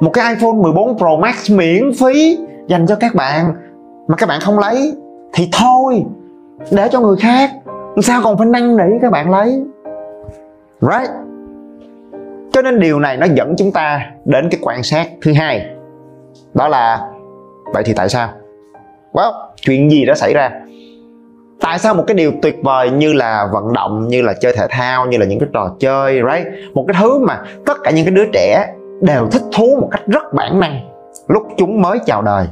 một 0.00 0.10
cái 0.12 0.34
iPhone 0.34 0.52
14 0.52 0.98
Pro 0.98 1.16
Max 1.20 1.50
miễn 1.50 1.92
phí 2.00 2.38
dành 2.68 2.86
cho 2.86 2.96
các 2.96 3.14
bạn 3.14 3.54
mà 4.08 4.16
các 4.16 4.28
bạn 4.28 4.40
không 4.40 4.58
lấy 4.58 4.96
thì 5.32 5.48
thôi 5.52 6.04
để 6.70 6.88
cho 6.88 7.00
người 7.00 7.16
khác. 7.16 7.50
Sao 8.02 8.20
còn 8.24 8.38
phải 8.38 8.46
năn 8.46 8.76
nỉ 8.76 8.98
các 9.02 9.12
bạn 9.12 9.30
lấy? 9.30 9.64
Right? 10.80 11.10
Cho 12.52 12.62
nên 12.62 12.80
điều 12.80 13.00
này 13.00 13.16
nó 13.16 13.26
dẫn 13.34 13.54
chúng 13.58 13.72
ta 13.72 14.10
đến 14.24 14.48
cái 14.50 14.60
quan 14.62 14.82
sát 14.82 15.08
thứ 15.22 15.32
hai. 15.32 15.66
Đó 16.54 16.68
là, 16.68 17.08
vậy 17.74 17.82
thì 17.86 17.92
tại 17.96 18.08
sao? 18.08 18.28
Well, 19.12 19.32
chuyện 19.60 19.90
gì 19.90 20.04
đã 20.04 20.14
xảy 20.14 20.34
ra? 20.34 20.50
Tại 21.60 21.78
sao 21.78 21.94
một 21.94 22.04
cái 22.06 22.14
điều 22.14 22.32
tuyệt 22.42 22.56
vời 22.62 22.90
như 22.90 23.12
là 23.12 23.48
vận 23.52 23.72
động, 23.72 24.08
như 24.08 24.22
là 24.22 24.32
chơi 24.40 24.52
thể 24.56 24.66
thao, 24.70 25.06
như 25.06 25.18
là 25.18 25.26
những 25.26 25.38
cái 25.38 25.48
trò 25.52 25.70
chơi, 25.80 26.14
right? 26.14 26.46
Một 26.74 26.84
cái 26.88 26.96
thứ 27.00 27.18
mà 27.18 27.42
tất 27.66 27.74
cả 27.84 27.90
những 27.90 28.04
cái 28.04 28.14
đứa 28.14 28.24
trẻ 28.32 28.74
đều 29.00 29.26
thích 29.32 29.42
thú 29.56 29.78
một 29.80 29.88
cách 29.90 30.02
rất 30.06 30.34
bản 30.34 30.60
năng, 30.60 30.80
lúc 31.28 31.42
chúng 31.56 31.82
mới 31.82 31.98
chào 32.06 32.22
đời. 32.22 32.46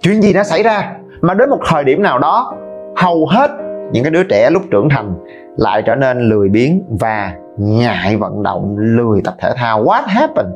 Chuyện 0.00 0.22
gì 0.22 0.32
đã 0.32 0.44
xảy 0.44 0.62
ra? 0.62 0.92
Mà 1.20 1.34
đến 1.34 1.50
một 1.50 1.60
thời 1.66 1.84
điểm 1.84 2.02
nào 2.02 2.18
đó, 2.18 2.54
hầu 2.96 3.26
hết 3.26 3.50
những 3.92 4.04
cái 4.04 4.10
đứa 4.10 4.22
trẻ 4.22 4.50
lúc 4.50 4.62
trưởng 4.70 4.88
thành 4.88 5.14
lại 5.56 5.82
trở 5.86 5.94
nên 5.94 6.20
lười 6.20 6.48
biếng 6.48 6.82
và 7.00 7.34
ngại 7.58 8.16
vận 8.16 8.42
động 8.42 8.76
lười 8.78 9.20
tập 9.24 9.34
thể 9.38 9.52
thao. 9.56 9.84
What 9.84 10.02
happened? 10.06 10.54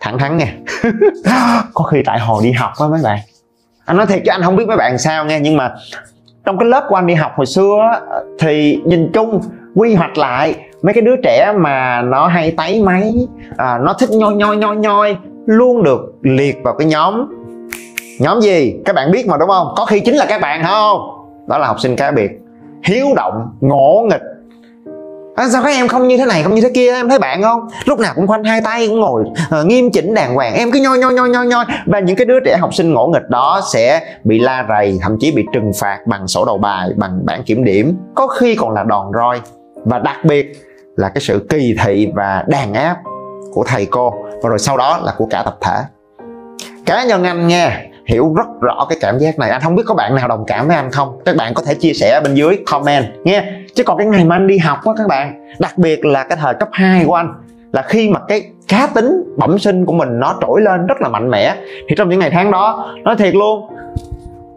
Thẳng 0.00 0.18
thắn 0.18 0.36
nha. 0.36 0.54
Có 1.74 1.84
khi 1.84 2.02
tại 2.06 2.18
hồi 2.18 2.44
đi 2.44 2.52
học 2.52 2.72
á 2.78 2.86
mấy 2.90 3.00
bạn. 3.04 3.18
Anh 3.84 3.96
nói 3.96 4.06
thiệt 4.06 4.22
chứ 4.24 4.30
anh 4.30 4.42
không 4.42 4.56
biết 4.56 4.68
mấy 4.68 4.76
bạn 4.76 4.98
sao 4.98 5.24
nghe 5.24 5.40
nhưng 5.40 5.56
mà 5.56 5.74
trong 6.44 6.58
cái 6.58 6.68
lớp 6.68 6.86
của 6.88 6.94
anh 6.94 7.06
đi 7.06 7.14
học 7.14 7.32
hồi 7.36 7.46
xưa 7.46 8.00
thì 8.38 8.82
nhìn 8.84 9.10
chung 9.12 9.40
quy 9.74 9.94
hoạch 9.94 10.18
lại 10.18 10.54
mấy 10.82 10.94
cái 10.94 11.02
đứa 11.02 11.16
trẻ 11.24 11.52
mà 11.56 12.02
nó 12.02 12.26
hay 12.26 12.50
tấy 12.56 12.82
máy 12.82 13.14
à, 13.56 13.78
nó 13.78 13.92
thích 13.92 14.10
nhoi 14.10 14.34
nhoi 14.34 14.56
nhoi 14.56 14.76
nhoi 14.76 15.16
luôn 15.46 15.82
được 15.82 16.00
liệt 16.22 16.56
vào 16.64 16.74
cái 16.74 16.88
nhóm. 16.88 17.26
Nhóm 18.20 18.40
gì? 18.40 18.74
Các 18.84 18.96
bạn 18.96 19.12
biết 19.12 19.26
mà 19.26 19.36
đúng 19.36 19.48
không? 19.48 19.74
Có 19.76 19.84
khi 19.84 20.00
chính 20.00 20.14
là 20.14 20.26
các 20.28 20.40
bạn 20.40 20.62
không? 20.64 21.00
Đó 21.46 21.58
là 21.58 21.66
học 21.66 21.80
sinh 21.80 21.96
cá 21.96 22.10
biệt 22.10 22.41
hiếu 22.84 23.06
động 23.16 23.56
ngỗ 23.60 24.06
nghịch. 24.10 24.22
À, 25.36 25.48
sao 25.48 25.62
các 25.62 25.70
em 25.70 25.88
không 25.88 26.08
như 26.08 26.16
thế 26.16 26.26
này 26.26 26.42
không 26.42 26.54
như 26.54 26.60
thế 26.60 26.70
kia 26.74 26.92
em 26.92 27.08
thấy 27.08 27.18
bạn 27.18 27.42
không? 27.42 27.68
Lúc 27.84 27.98
nào 27.98 28.12
cũng 28.14 28.26
khoanh 28.26 28.44
hai 28.44 28.60
tay 28.60 28.88
cũng 28.88 29.00
ngồi 29.00 29.22
uh, 29.60 29.66
nghiêm 29.66 29.90
chỉnh 29.90 30.14
đàng 30.14 30.34
hoàng. 30.34 30.54
Em 30.54 30.72
cứ 30.72 30.80
nhoi 30.80 30.98
nhoi 30.98 31.12
nhoi 31.12 31.28
nhoi 31.28 31.46
nhoi. 31.46 31.64
Và 31.86 32.00
những 32.00 32.16
cái 32.16 32.24
đứa 32.24 32.40
trẻ 32.44 32.56
học 32.60 32.74
sinh 32.74 32.92
ngỗ 32.92 33.06
nghịch 33.06 33.28
đó 33.28 33.60
sẽ 33.72 34.00
bị 34.24 34.38
la 34.38 34.66
rầy 34.68 34.98
thậm 35.02 35.16
chí 35.20 35.32
bị 35.32 35.44
trừng 35.52 35.72
phạt 35.80 35.98
bằng 36.06 36.28
sổ 36.28 36.44
đầu 36.44 36.58
bài 36.58 36.88
bằng 36.96 37.26
bản 37.26 37.42
kiểm 37.42 37.64
điểm. 37.64 37.96
Có 38.14 38.26
khi 38.26 38.54
còn 38.54 38.70
là 38.70 38.82
đòn 38.82 39.06
roi. 39.14 39.40
Và 39.84 39.98
đặc 39.98 40.16
biệt 40.24 40.52
là 40.96 41.08
cái 41.08 41.20
sự 41.20 41.46
kỳ 41.48 41.74
thị 41.84 42.08
và 42.14 42.44
đàn 42.46 42.74
áp 42.74 42.96
của 43.52 43.64
thầy 43.66 43.86
cô. 43.86 44.14
Và 44.42 44.48
rồi 44.48 44.58
sau 44.58 44.76
đó 44.76 45.00
là 45.02 45.12
của 45.18 45.26
cả 45.30 45.42
tập 45.44 45.56
thể. 45.60 45.76
Cá 46.86 47.04
nhân 47.04 47.24
anh 47.24 47.48
nghe 47.48 47.91
hiểu 48.06 48.34
rất 48.34 48.46
rõ 48.60 48.86
cái 48.88 48.98
cảm 49.00 49.18
giác 49.18 49.38
này. 49.38 49.50
Anh 49.50 49.60
không 49.60 49.74
biết 49.74 49.82
có 49.86 49.94
bạn 49.94 50.14
nào 50.14 50.28
đồng 50.28 50.44
cảm 50.46 50.68
với 50.68 50.76
anh 50.76 50.90
không? 50.90 51.18
Các 51.24 51.36
bạn 51.36 51.54
có 51.54 51.62
thể 51.66 51.74
chia 51.74 51.92
sẻ 51.92 52.20
bên 52.24 52.34
dưới 52.34 52.58
comment 52.66 53.04
nghe 53.24 53.44
chứ 53.74 53.84
còn 53.84 53.98
cái 53.98 54.06
ngày 54.06 54.24
mà 54.24 54.36
anh 54.36 54.46
đi 54.46 54.58
học 54.58 54.78
á 54.84 54.92
các 54.96 55.08
bạn, 55.08 55.54
đặc 55.58 55.78
biệt 55.78 56.04
là 56.04 56.24
cái 56.24 56.38
thời 56.40 56.54
cấp 56.54 56.68
2 56.72 57.04
của 57.04 57.14
anh, 57.14 57.34
là 57.72 57.82
khi 57.82 58.08
mà 58.08 58.20
cái 58.28 58.42
cá 58.68 58.86
tính 58.94 59.34
bẩm 59.36 59.58
sinh 59.58 59.86
của 59.86 59.92
mình 59.92 60.20
nó 60.20 60.34
trỗi 60.40 60.60
lên 60.60 60.86
rất 60.86 61.00
là 61.00 61.08
mạnh 61.08 61.30
mẽ, 61.30 61.56
thì 61.88 61.94
trong 61.96 62.08
những 62.08 62.18
ngày 62.18 62.30
tháng 62.30 62.50
đó, 62.50 62.94
nói 63.04 63.16
thiệt 63.16 63.34
luôn, 63.34 63.66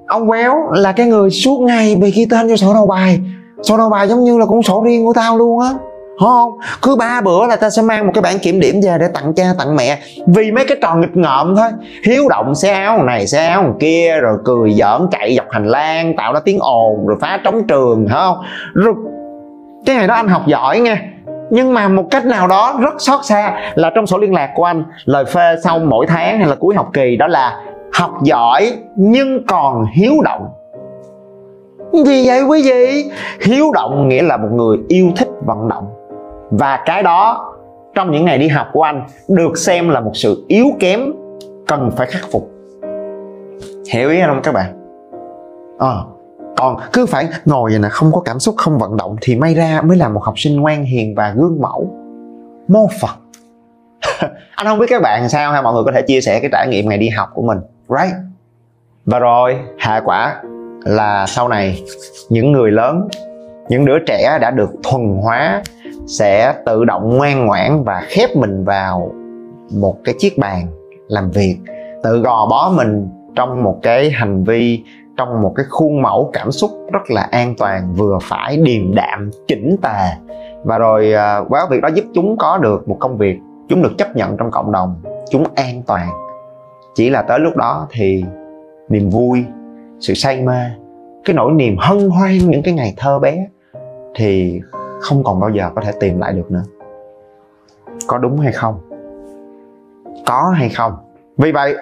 ông 0.08 0.28
quéo 0.28 0.56
là 0.72 0.92
cái 0.92 1.06
người 1.06 1.30
suốt 1.30 1.60
ngày 1.62 1.96
bị 1.96 2.12
ghi 2.12 2.26
tên 2.32 2.48
vô 2.48 2.56
sổ 2.56 2.74
đầu 2.74 2.86
bài. 2.88 3.20
Sổ 3.64 3.78
đầu 3.78 3.90
bài 3.90 4.08
giống 4.08 4.24
như 4.24 4.38
là 4.38 4.46
cũng 4.46 4.64
sổ 4.64 4.84
riêng 4.86 5.06
của 5.06 5.14
tao 5.14 5.38
luôn 5.38 5.60
á 5.60 5.70
không, 6.20 6.52
cứ 6.82 6.96
ba 6.96 7.22
bữa 7.22 7.48
là 7.48 7.56
ta 7.56 7.70
sẽ 7.70 7.82
mang 7.82 8.06
một 8.06 8.12
cái 8.16 8.22
bản 8.22 8.40
kiểm 8.40 8.60
điểm 8.60 8.76
về 8.84 8.98
để 9.00 9.08
tặng 9.14 9.34
cha, 9.34 9.46
tặng 9.58 9.76
mẹ. 9.76 10.00
Vì 10.28 10.52
mấy 10.52 10.66
cái 10.66 10.78
trò 10.82 10.96
nghịch 10.96 11.18
ngợm 11.18 11.56
thôi. 11.56 11.70
Hiếu 12.06 12.28
động 12.30 12.56
xe 12.56 12.74
áo, 12.74 13.04
này 13.04 13.28
xe 13.28 13.48
áo 13.48 13.76
kia, 13.80 14.20
rồi 14.22 14.38
cười 14.46 14.74
giỡn, 14.74 15.08
chạy 15.12 15.36
dọc 15.36 15.46
hành 15.50 15.68
lang, 15.68 16.16
tạo 16.18 16.34
ra 16.34 16.40
tiếng 16.40 16.60
ồn, 16.60 17.08
rồi 17.08 17.18
phá 17.22 17.40
trống 17.44 17.68
trường 17.68 18.08
không? 18.12 18.38
Rồi, 18.74 18.94
cái 19.86 19.98
này 19.98 20.08
đó 20.08 20.16
anh 20.16 20.28
học 20.28 20.48
giỏi 20.48 20.80
nha 20.80 21.02
nhưng 21.50 21.74
mà 21.74 21.88
một 21.88 22.04
cách 22.12 22.26
nào 22.26 22.48
đó 22.48 22.78
rất 22.82 22.94
xót 23.00 23.26
xa 23.26 23.72
là 23.76 23.92
trong 23.96 24.08
sổ 24.08 24.18
liên 24.18 24.34
lạc 24.34 24.50
của 24.56 24.64
anh, 24.64 24.84
lời 25.06 25.26
phê 25.26 25.56
sau 25.64 25.80
mỗi 25.80 26.08
tháng 26.08 26.40
hay 26.40 26.48
là 26.48 26.56
cuối 26.56 26.76
học 26.76 26.90
kỳ 26.94 27.16
đó 27.16 27.28
là 27.28 27.62
học 27.94 28.12
giỏi 28.24 28.74
nhưng 28.96 29.46
còn 29.48 29.86
hiếu 29.94 30.14
động. 30.24 30.48
Gì 32.06 32.28
vậy 32.28 32.44
quý 32.44 32.62
vị? 32.66 33.12
Hiếu 33.42 33.72
động 33.74 34.08
nghĩa 34.08 34.22
là 34.22 34.38
một 34.38 34.50
người 34.52 34.78
yêu 34.88 35.08
thích 35.16 35.30
vận 35.46 35.68
động 35.70 35.88
và 36.52 36.84
cái 36.86 37.04
đó 37.04 37.52
trong 37.96 38.12
những 38.12 38.26
ngày 38.26 38.38
đi 38.38 38.48
học 38.48 38.68
của 38.74 38.82
anh 38.82 39.08
được 39.28 39.58
xem 39.58 39.90
là 39.90 40.00
một 40.00 40.12
sự 40.14 40.46
yếu 40.48 40.66
kém 40.80 41.14
cần 41.68 41.92
phải 41.98 42.08
khắc 42.08 42.22
phục. 42.32 42.52
Hiểu 43.94 44.10
ý 44.10 44.22
không 44.28 44.42
các 44.44 44.52
bạn? 44.52 44.74
À, 45.80 45.94
còn 46.58 46.78
cứ 46.94 47.06
phải 47.06 47.28
ngồi 47.46 47.72
vậy 47.72 47.80
nè 47.80 47.90
không 47.90 48.12
có 48.14 48.22
cảm 48.22 48.40
xúc 48.40 48.56
không 48.58 48.78
vận 48.78 48.98
động 48.98 49.16
thì 49.22 49.36
may 49.36 49.56
ra 49.56 49.82
mới 49.82 49.98
là 49.98 50.10
một 50.10 50.24
học 50.24 50.40
sinh 50.40 50.62
ngoan 50.62 50.84
hiền 50.84 51.16
và 51.16 51.34
gương 51.36 51.62
mẫu. 51.62 51.90
Mô 52.68 52.88
phật. 53.02 53.16
Anh 54.56 54.68
không 54.68 54.80
biết 54.80 54.88
các 54.90 55.02
bạn 55.02 55.30
sao 55.30 55.52
hay 55.52 55.62
mọi 55.62 55.74
người 55.74 55.84
có 55.84 55.92
thể 55.92 56.02
chia 56.02 56.22
sẻ 56.22 56.40
cái 56.40 56.50
trải 56.52 56.68
nghiệm 56.68 56.90
ngày 56.90 56.98
đi 56.98 57.10
học 57.10 57.30
của 57.34 57.42
mình. 57.42 57.58
Right. 57.90 58.16
Và 59.06 59.20
rồi 59.20 59.58
hệ 59.80 60.02
quả 60.06 60.42
là 60.86 61.26
sau 61.28 61.48
này 61.48 61.84
những 62.30 62.52
người 62.52 62.72
lớn 62.72 63.08
những 63.70 63.86
đứa 63.86 64.00
trẻ 64.08 64.38
đã 64.42 64.52
được 64.52 64.70
thuần 64.84 65.18
hóa 65.22 65.64
sẽ 66.08 66.56
tự 66.66 66.86
động 66.86 67.18
ngoan 67.18 67.46
ngoãn 67.46 67.84
và 67.84 68.04
khép 68.08 68.30
mình 68.36 68.64
vào 68.64 69.12
một 69.74 69.98
cái 70.04 70.16
chiếc 70.18 70.38
bàn 70.38 70.68
làm 71.08 71.32
việc. 71.32 71.58
Tự 72.04 72.20
gò 72.20 72.48
bó 72.50 72.72
mình 72.76 73.08
trong 73.36 73.64
một 73.64 73.80
cái 73.82 74.10
hành 74.12 74.44
vi, 74.44 74.84
trong 75.18 75.42
một 75.42 75.54
cái 75.56 75.66
khuôn 75.70 76.02
mẫu 76.02 76.30
cảm 76.34 76.52
xúc 76.52 76.72
rất 76.94 77.12
là 77.12 77.22
an 77.22 77.54
toàn, 77.58 77.94
vừa 77.94 78.18
phải, 78.22 78.58
điềm 78.58 78.96
đạm, 78.96 79.32
chỉnh 79.48 79.76
tề. 79.82 80.10
Và 80.64 80.78
rồi 80.78 81.14
à, 81.14 81.40
qua 81.50 81.68
việc 81.70 81.82
đó 81.82 81.90
giúp 81.94 82.06
chúng 82.14 82.38
có 82.38 82.58
được 82.58 82.88
một 82.90 82.98
công 83.00 83.18
việc, 83.18 83.40
chúng 83.70 83.84
được 83.84 83.92
chấp 83.98 84.16
nhận 84.16 84.38
trong 84.38 84.52
cộng 84.52 84.72
đồng, 84.72 84.96
chúng 85.32 85.44
an 85.56 85.82
toàn. 85.88 86.10
Chỉ 86.96 87.10
là 87.10 87.22
tới 87.22 87.40
lúc 87.40 87.56
đó 87.56 87.88
thì 87.92 88.24
niềm 88.90 89.10
vui, 89.10 89.46
sự 90.00 90.14
say 90.14 90.42
mê, 90.42 90.62
cái 91.26 91.34
nỗi 91.36 91.52
niềm 91.52 91.76
hân 91.80 92.10
hoan 92.10 92.38
những 92.38 92.64
cái 92.64 92.74
ngày 92.74 92.94
thơ 92.98 93.20
bé 93.20 93.48
thì 94.16 94.62
không 95.06 95.24
còn 95.24 95.40
bao 95.40 95.50
giờ 95.50 95.70
có 95.76 95.82
thể 95.82 95.92
tìm 96.00 96.20
lại 96.20 96.34
được 96.34 96.52
nữa. 96.52 96.64
Có 98.08 98.18
đúng 98.18 98.40
hay 98.40 98.52
không? 98.52 98.76
Có 100.26 100.54
hay 100.56 100.70
không? 100.70 100.94
Vì 101.38 101.52
vậy, 101.52 101.76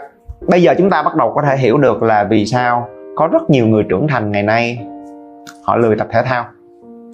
bây 0.48 0.62
giờ 0.62 0.74
chúng 0.77 0.89
ta 0.89 1.03
bắt 1.03 1.15
đầu 1.15 1.34
có 1.36 1.42
thể 1.42 1.58
hiểu 1.58 1.77
được 1.77 2.03
là 2.03 2.24
vì 2.24 2.46
sao 2.46 2.88
có 3.15 3.27
rất 3.27 3.50
nhiều 3.50 3.68
người 3.68 3.84
trưởng 3.89 4.08
thành 4.08 4.32
ngày 4.32 4.44
nay 4.44 4.88
họ 5.63 5.75
lười 5.75 5.96
tập 5.96 6.08
thể 6.12 6.22
thao, 6.25 6.46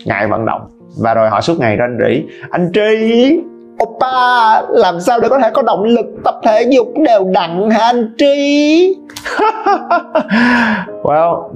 ngại 0.06 0.28
vận 0.28 0.46
động 0.46 0.62
và 1.02 1.14
rồi 1.14 1.30
họ 1.30 1.42
suốt 1.42 1.60
ngày 1.60 1.76
rên 1.76 1.98
rỉ, 2.06 2.26
anh 2.50 2.72
tri 2.74 3.42
oppa 3.84 4.62
làm 4.70 5.00
sao 5.00 5.20
để 5.20 5.30
có 5.30 5.40
thể 5.40 5.52
có 5.52 5.62
động 5.62 5.84
lực 5.84 6.06
tập 6.24 6.40
thể 6.44 6.62
dục 6.70 6.88
đều 7.06 7.24
đặn 7.34 7.70
hả 7.70 7.80
anh 7.80 8.14
tri? 8.18 8.98
Well 11.04 11.50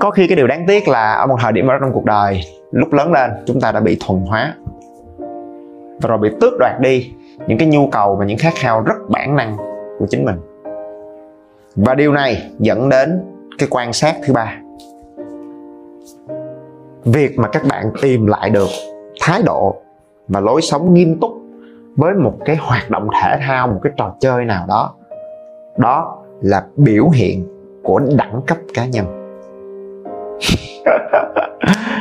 có 0.00 0.10
khi 0.10 0.26
cái 0.26 0.36
điều 0.36 0.46
đáng 0.46 0.64
tiếc 0.66 0.88
là 0.88 1.12
ở 1.12 1.26
một 1.26 1.36
thời 1.40 1.52
điểm 1.52 1.66
đó 1.66 1.78
trong 1.80 1.92
cuộc 1.92 2.04
đời, 2.04 2.40
lúc 2.70 2.92
lớn 2.92 3.12
lên, 3.12 3.30
chúng 3.46 3.60
ta 3.60 3.72
đã 3.72 3.80
bị 3.80 3.98
thuần 4.06 4.20
hóa. 4.20 4.54
Và 6.00 6.08
rồi 6.08 6.18
bị 6.18 6.30
tước 6.40 6.52
đoạt 6.58 6.80
đi 6.80 7.12
những 7.46 7.58
cái 7.58 7.68
nhu 7.68 7.88
cầu 7.92 8.16
và 8.16 8.24
những 8.24 8.38
khát 8.38 8.52
khao 8.54 8.82
rất 8.82 8.94
bản 9.08 9.36
năng 9.36 9.56
của 9.98 10.06
chính 10.10 10.24
mình. 10.24 10.36
Và 11.76 11.94
điều 11.94 12.12
này 12.12 12.50
dẫn 12.58 12.88
đến 12.88 13.22
cái 13.58 13.68
quan 13.70 13.92
sát 13.92 14.16
thứ 14.26 14.32
ba. 14.32 14.58
Việc 17.04 17.38
mà 17.38 17.48
các 17.48 17.62
bạn 17.68 17.92
tìm 18.02 18.26
lại 18.26 18.50
được 18.50 18.68
thái 19.20 19.42
độ 19.42 19.76
và 20.28 20.40
lối 20.40 20.62
sống 20.62 20.94
nghiêm 20.94 21.18
túc 21.20 21.30
với 21.96 22.14
một 22.14 22.34
cái 22.44 22.56
hoạt 22.56 22.90
động 22.90 23.08
thể 23.22 23.38
thao, 23.46 23.68
một 23.68 23.80
cái 23.82 23.92
trò 23.96 24.14
chơi 24.20 24.44
nào 24.44 24.66
đó 24.68 24.94
đó 25.76 26.18
là 26.40 26.64
biểu 26.76 27.08
hiện 27.08 27.46
của 27.82 28.00
đẳng 28.16 28.40
cấp 28.46 28.58
cá 28.74 28.86
nhân 28.86 29.21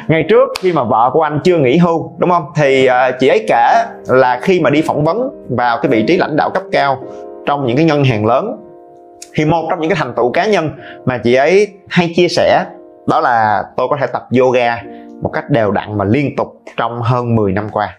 ngày 0.07 0.25
trước 0.29 0.50
khi 0.62 0.74
mà 0.74 0.83
vợ 0.83 1.10
của 1.13 1.21
anh 1.21 1.39
chưa 1.43 1.57
nghỉ 1.57 1.77
hưu 1.77 2.15
đúng 2.17 2.29
không? 2.29 2.45
Thì 2.55 2.88
uh, 2.89 3.19
chị 3.19 3.27
ấy 3.27 3.45
kể 3.48 3.86
là 4.07 4.39
khi 4.41 4.60
mà 4.60 4.69
đi 4.69 4.81
phỏng 4.81 5.03
vấn 5.03 5.45
vào 5.50 5.79
cái 5.81 5.91
vị 5.91 6.03
trí 6.07 6.17
lãnh 6.17 6.36
đạo 6.36 6.50
cấp 6.50 6.63
cao 6.71 7.03
trong 7.45 7.65
những 7.65 7.77
cái 7.77 7.86
ngân 7.86 8.03
hàng 8.03 8.25
lớn 8.25 8.57
thì 9.33 9.45
một 9.45 9.67
trong 9.69 9.79
những 9.79 9.89
cái 9.89 9.98
thành 10.00 10.13
tựu 10.15 10.31
cá 10.31 10.45
nhân 10.45 10.69
mà 11.05 11.17
chị 11.17 11.33
ấy 11.33 11.67
hay 11.89 12.13
chia 12.15 12.27
sẻ 12.27 12.65
đó 13.07 13.19
là 13.19 13.63
tôi 13.77 13.88
có 13.89 13.98
thể 14.00 14.07
tập 14.07 14.27
yoga 14.39 14.81
một 15.21 15.29
cách 15.33 15.50
đều 15.50 15.71
đặn 15.71 15.98
và 15.98 16.05
liên 16.05 16.36
tục 16.36 16.62
trong 16.77 17.01
hơn 17.01 17.36
10 17.36 17.51
năm 17.51 17.69
qua. 17.71 17.98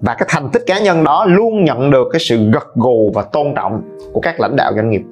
Và 0.00 0.14
cái 0.14 0.28
thành 0.28 0.48
tích 0.52 0.62
cá 0.66 0.78
nhân 0.78 1.04
đó 1.04 1.24
luôn 1.28 1.64
nhận 1.64 1.90
được 1.90 2.08
cái 2.12 2.20
sự 2.20 2.50
gật 2.50 2.74
gù 2.74 3.10
và 3.14 3.22
tôn 3.22 3.54
trọng 3.56 3.82
của 4.12 4.20
các 4.20 4.40
lãnh 4.40 4.56
đạo 4.56 4.72
doanh 4.76 4.90
nghiệp. 4.90 5.02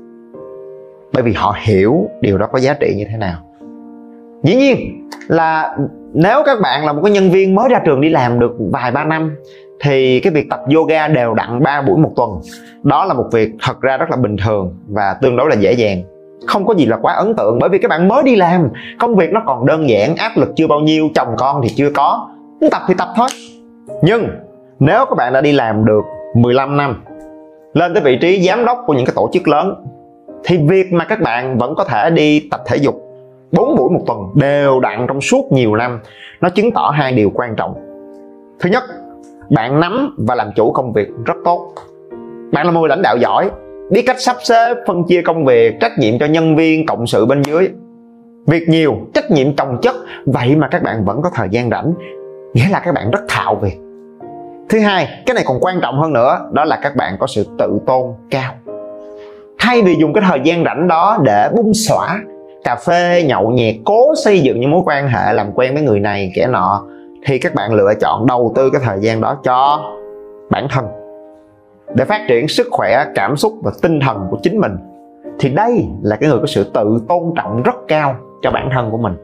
Bởi 1.13 1.23
vì 1.23 1.33
họ 1.33 1.57
hiểu 1.63 2.09
điều 2.21 2.39
đó 2.39 2.47
có 2.53 2.59
giá 2.59 2.75
trị 2.81 2.95
như 2.97 3.05
thế 3.11 3.17
nào 3.17 3.44
dĩ 4.45 4.57
nhiên 4.57 5.09
là 5.29 5.77
nếu 6.15 6.43
các 6.47 6.61
bạn 6.63 6.87
là 6.87 6.93
một 6.93 7.01
cái 7.05 7.13
nhân 7.13 7.31
viên 7.31 7.55
mới 7.55 7.69
ra 7.69 7.81
trường 7.85 8.01
đi 8.01 8.09
làm 8.09 8.41
được 8.41 8.53
vài 8.73 8.91
ba 8.91 9.05
năm, 9.05 9.37
thì 9.81 10.21
cái 10.21 10.33
việc 10.33 10.47
tập 10.51 10.61
yoga 10.75 11.09
đều 11.09 11.35
đặn 11.35 11.63
3 11.63 11.83
buổi 11.83 11.99
một 11.99 12.13
tuần. 12.17 12.31
Đó 12.83 13.05
là 13.05 13.15
một 13.15 13.25
việc 13.33 13.51
thật 13.63 13.81
ra 13.81 13.97
rất 13.97 14.11
là 14.11 14.17
bình 14.17 14.37
thường 14.45 14.75
và 14.89 15.17
tương 15.23 15.37
đối 15.37 15.51
là 15.51 15.57
dễ 15.57 15.73
dàng. 15.73 16.03
Không 16.47 16.67
có 16.67 16.75
gì 16.75 16.87
là 16.87 16.97
quá 17.03 17.15
ấn 17.15 17.35
tượng, 17.37 17.59
bởi 17.59 17.69
vì 17.69 17.79
các 17.79 17.89
bạn 17.89 18.09
mới 18.09 18.23
đi 18.23 18.37
làm, 18.37 18.69
công 18.99 19.15
việc 19.15 19.33
nó 19.33 19.43
còn 19.47 19.67
đơn 19.67 19.89
giản, 19.89 20.17
áp 20.17 20.33
lực 20.37 20.49
chưa 20.57 20.67
bao 20.67 20.81
nhiêu, 20.81 21.09
chồng 21.15 21.35
con 21.39 21.61
thì 21.63 21.69
chưa 21.77 21.91
có. 21.91 22.29
Muốn 22.61 22.71
tập 22.71 22.83
thì 22.89 22.95
tập 22.99 23.09
thôi. 23.17 23.29
Nhưng 24.03 24.29
nếu 24.79 25.07
các 25.07 25.15
bạn 25.17 25.33
đã 25.33 25.41
đi 25.41 25.53
làm 25.53 25.85
được 25.85 26.03
15 26.35 26.77
năm, 26.77 27.05
lên 27.75 27.95
tới 27.95 28.03
vị 28.03 28.19
trí 28.21 28.43
giám 28.43 28.65
đốc 28.65 28.79
của 28.87 28.93
những 28.93 29.07
cái 29.07 29.13
tổ 29.17 29.31
chức 29.33 29.49
lớn, 29.49 29.75
thì 30.45 30.59
việc 30.59 30.93
mà 30.93 31.05
các 31.05 31.21
bạn 31.21 31.59
vẫn 31.59 31.75
có 31.75 31.85
thể 31.85 32.11
đi 32.11 32.49
tập 32.51 32.61
thể 32.67 32.77
dục 32.77 33.04
4 33.57 33.77
buổi 33.77 33.91
một 33.91 34.01
tuần 34.07 34.19
đều 34.35 34.81
đặn 34.81 35.07
trong 35.09 35.21
suốt 35.21 35.53
nhiều 35.53 35.77
năm. 35.77 36.01
Nó 36.41 36.49
chứng 36.49 36.73
tỏ 36.73 36.93
hai 36.95 37.13
điều 37.13 37.31
quan 37.35 37.57
trọng. 37.57 37.75
Thứ 38.61 38.71
nhất, 38.71 38.83
bạn 39.51 39.81
nắm 39.81 40.17
và 40.19 40.35
làm 40.35 40.51
chủ 40.57 40.73
công 40.73 40.93
việc 40.93 41.09
rất 41.25 41.37
tốt. 41.45 41.73
Bạn 42.53 42.67
là 42.67 42.73
một 42.73 42.81
người 42.81 42.89
lãnh 42.89 43.03
đạo 43.03 43.17
giỏi, 43.17 43.51
biết 43.91 44.03
cách 44.07 44.21
sắp 44.21 44.37
xếp, 44.43 44.75
phân 44.87 45.05
chia 45.05 45.23
công 45.23 45.45
việc, 45.45 45.75
trách 45.81 45.93
nhiệm 45.99 46.19
cho 46.19 46.27
nhân 46.27 46.57
viên, 46.57 46.87
cộng 46.87 47.07
sự 47.07 47.27
bên 47.27 47.43
dưới. 47.43 47.69
Việc 48.47 48.69
nhiều, 48.69 48.95
trách 49.15 49.31
nhiệm 49.31 49.57
chồng 49.57 49.79
chất, 49.83 49.95
vậy 50.27 50.57
mà 50.57 50.69
các 50.69 50.83
bạn 50.83 51.05
vẫn 51.05 51.23
có 51.23 51.31
thời 51.35 51.49
gian 51.51 51.71
rảnh. 51.71 51.93
Nghĩa 52.55 52.69
là 52.71 52.81
các 52.85 52.95
bạn 52.95 53.11
rất 53.11 53.21
thạo 53.29 53.55
việc. 53.55 53.79
Thứ 54.69 54.79
hai, 54.81 55.09
cái 55.27 55.35
này 55.35 55.45
còn 55.47 55.61
quan 55.61 55.81
trọng 55.83 56.01
hơn 56.01 56.13
nữa, 56.13 56.39
đó 56.53 56.65
là 56.65 56.79
các 56.83 56.97
bạn 56.97 57.17
có 57.21 57.27
sự 57.27 57.47
tự 57.59 57.79
tôn 57.87 58.03
cao. 58.31 58.53
Thay 59.59 59.83
vì 59.83 59.97
dùng 60.01 60.13
cái 60.13 60.25
thời 60.29 60.41
gian 60.45 60.65
rảnh 60.65 60.89
đó 60.89 61.19
để 61.25 61.49
bung 61.57 61.75
xõa 61.75 62.19
cà 62.65 62.77
phê, 62.77 63.25
nhậu 63.27 63.51
nhẹt, 63.51 63.75
cố 63.85 64.15
xây 64.25 64.41
dựng 64.41 64.61
những 64.61 64.71
mối 64.71 64.83
quan 64.87 65.09
hệ 65.09 65.33
làm 65.33 65.53
quen 65.55 65.75
với 65.75 65.83
người 65.83 66.01
này, 66.01 66.33
kẻ 66.35 66.47
nọ, 66.47 66.85
thì 67.27 67.39
các 67.39 67.55
bạn 67.55 67.75
lựa 67.75 67.95
chọn 68.01 68.27
đầu 68.27 68.53
tư 68.57 68.71
cái 68.71 68.81
thời 68.85 68.99
gian 69.01 69.21
đó 69.21 69.37
cho 69.45 69.91
bản 70.51 70.67
thân. 70.71 70.87
Để 71.95 72.05
phát 72.05 72.21
triển 72.29 72.49
sức 72.49 72.67
khỏe, 72.71 73.05
cảm 73.15 73.37
xúc 73.37 73.53
và 73.63 73.71
tinh 73.83 74.01
thần 74.01 74.27
của 74.31 74.39
chính 74.43 74.61
mình, 74.61 74.73
thì 75.39 75.49
đây 75.49 75.87
là 76.03 76.17
cái 76.17 76.31
người 76.31 76.39
có 76.39 76.47
sự 76.47 76.71
tự 76.75 77.01
tôn 77.09 77.23
trọng 77.37 77.63
rất 77.63 77.75
cao 77.89 78.17
cho 78.43 78.51
bản 78.51 78.69
thân 78.75 78.91
của 78.91 78.99
mình. 78.99 79.17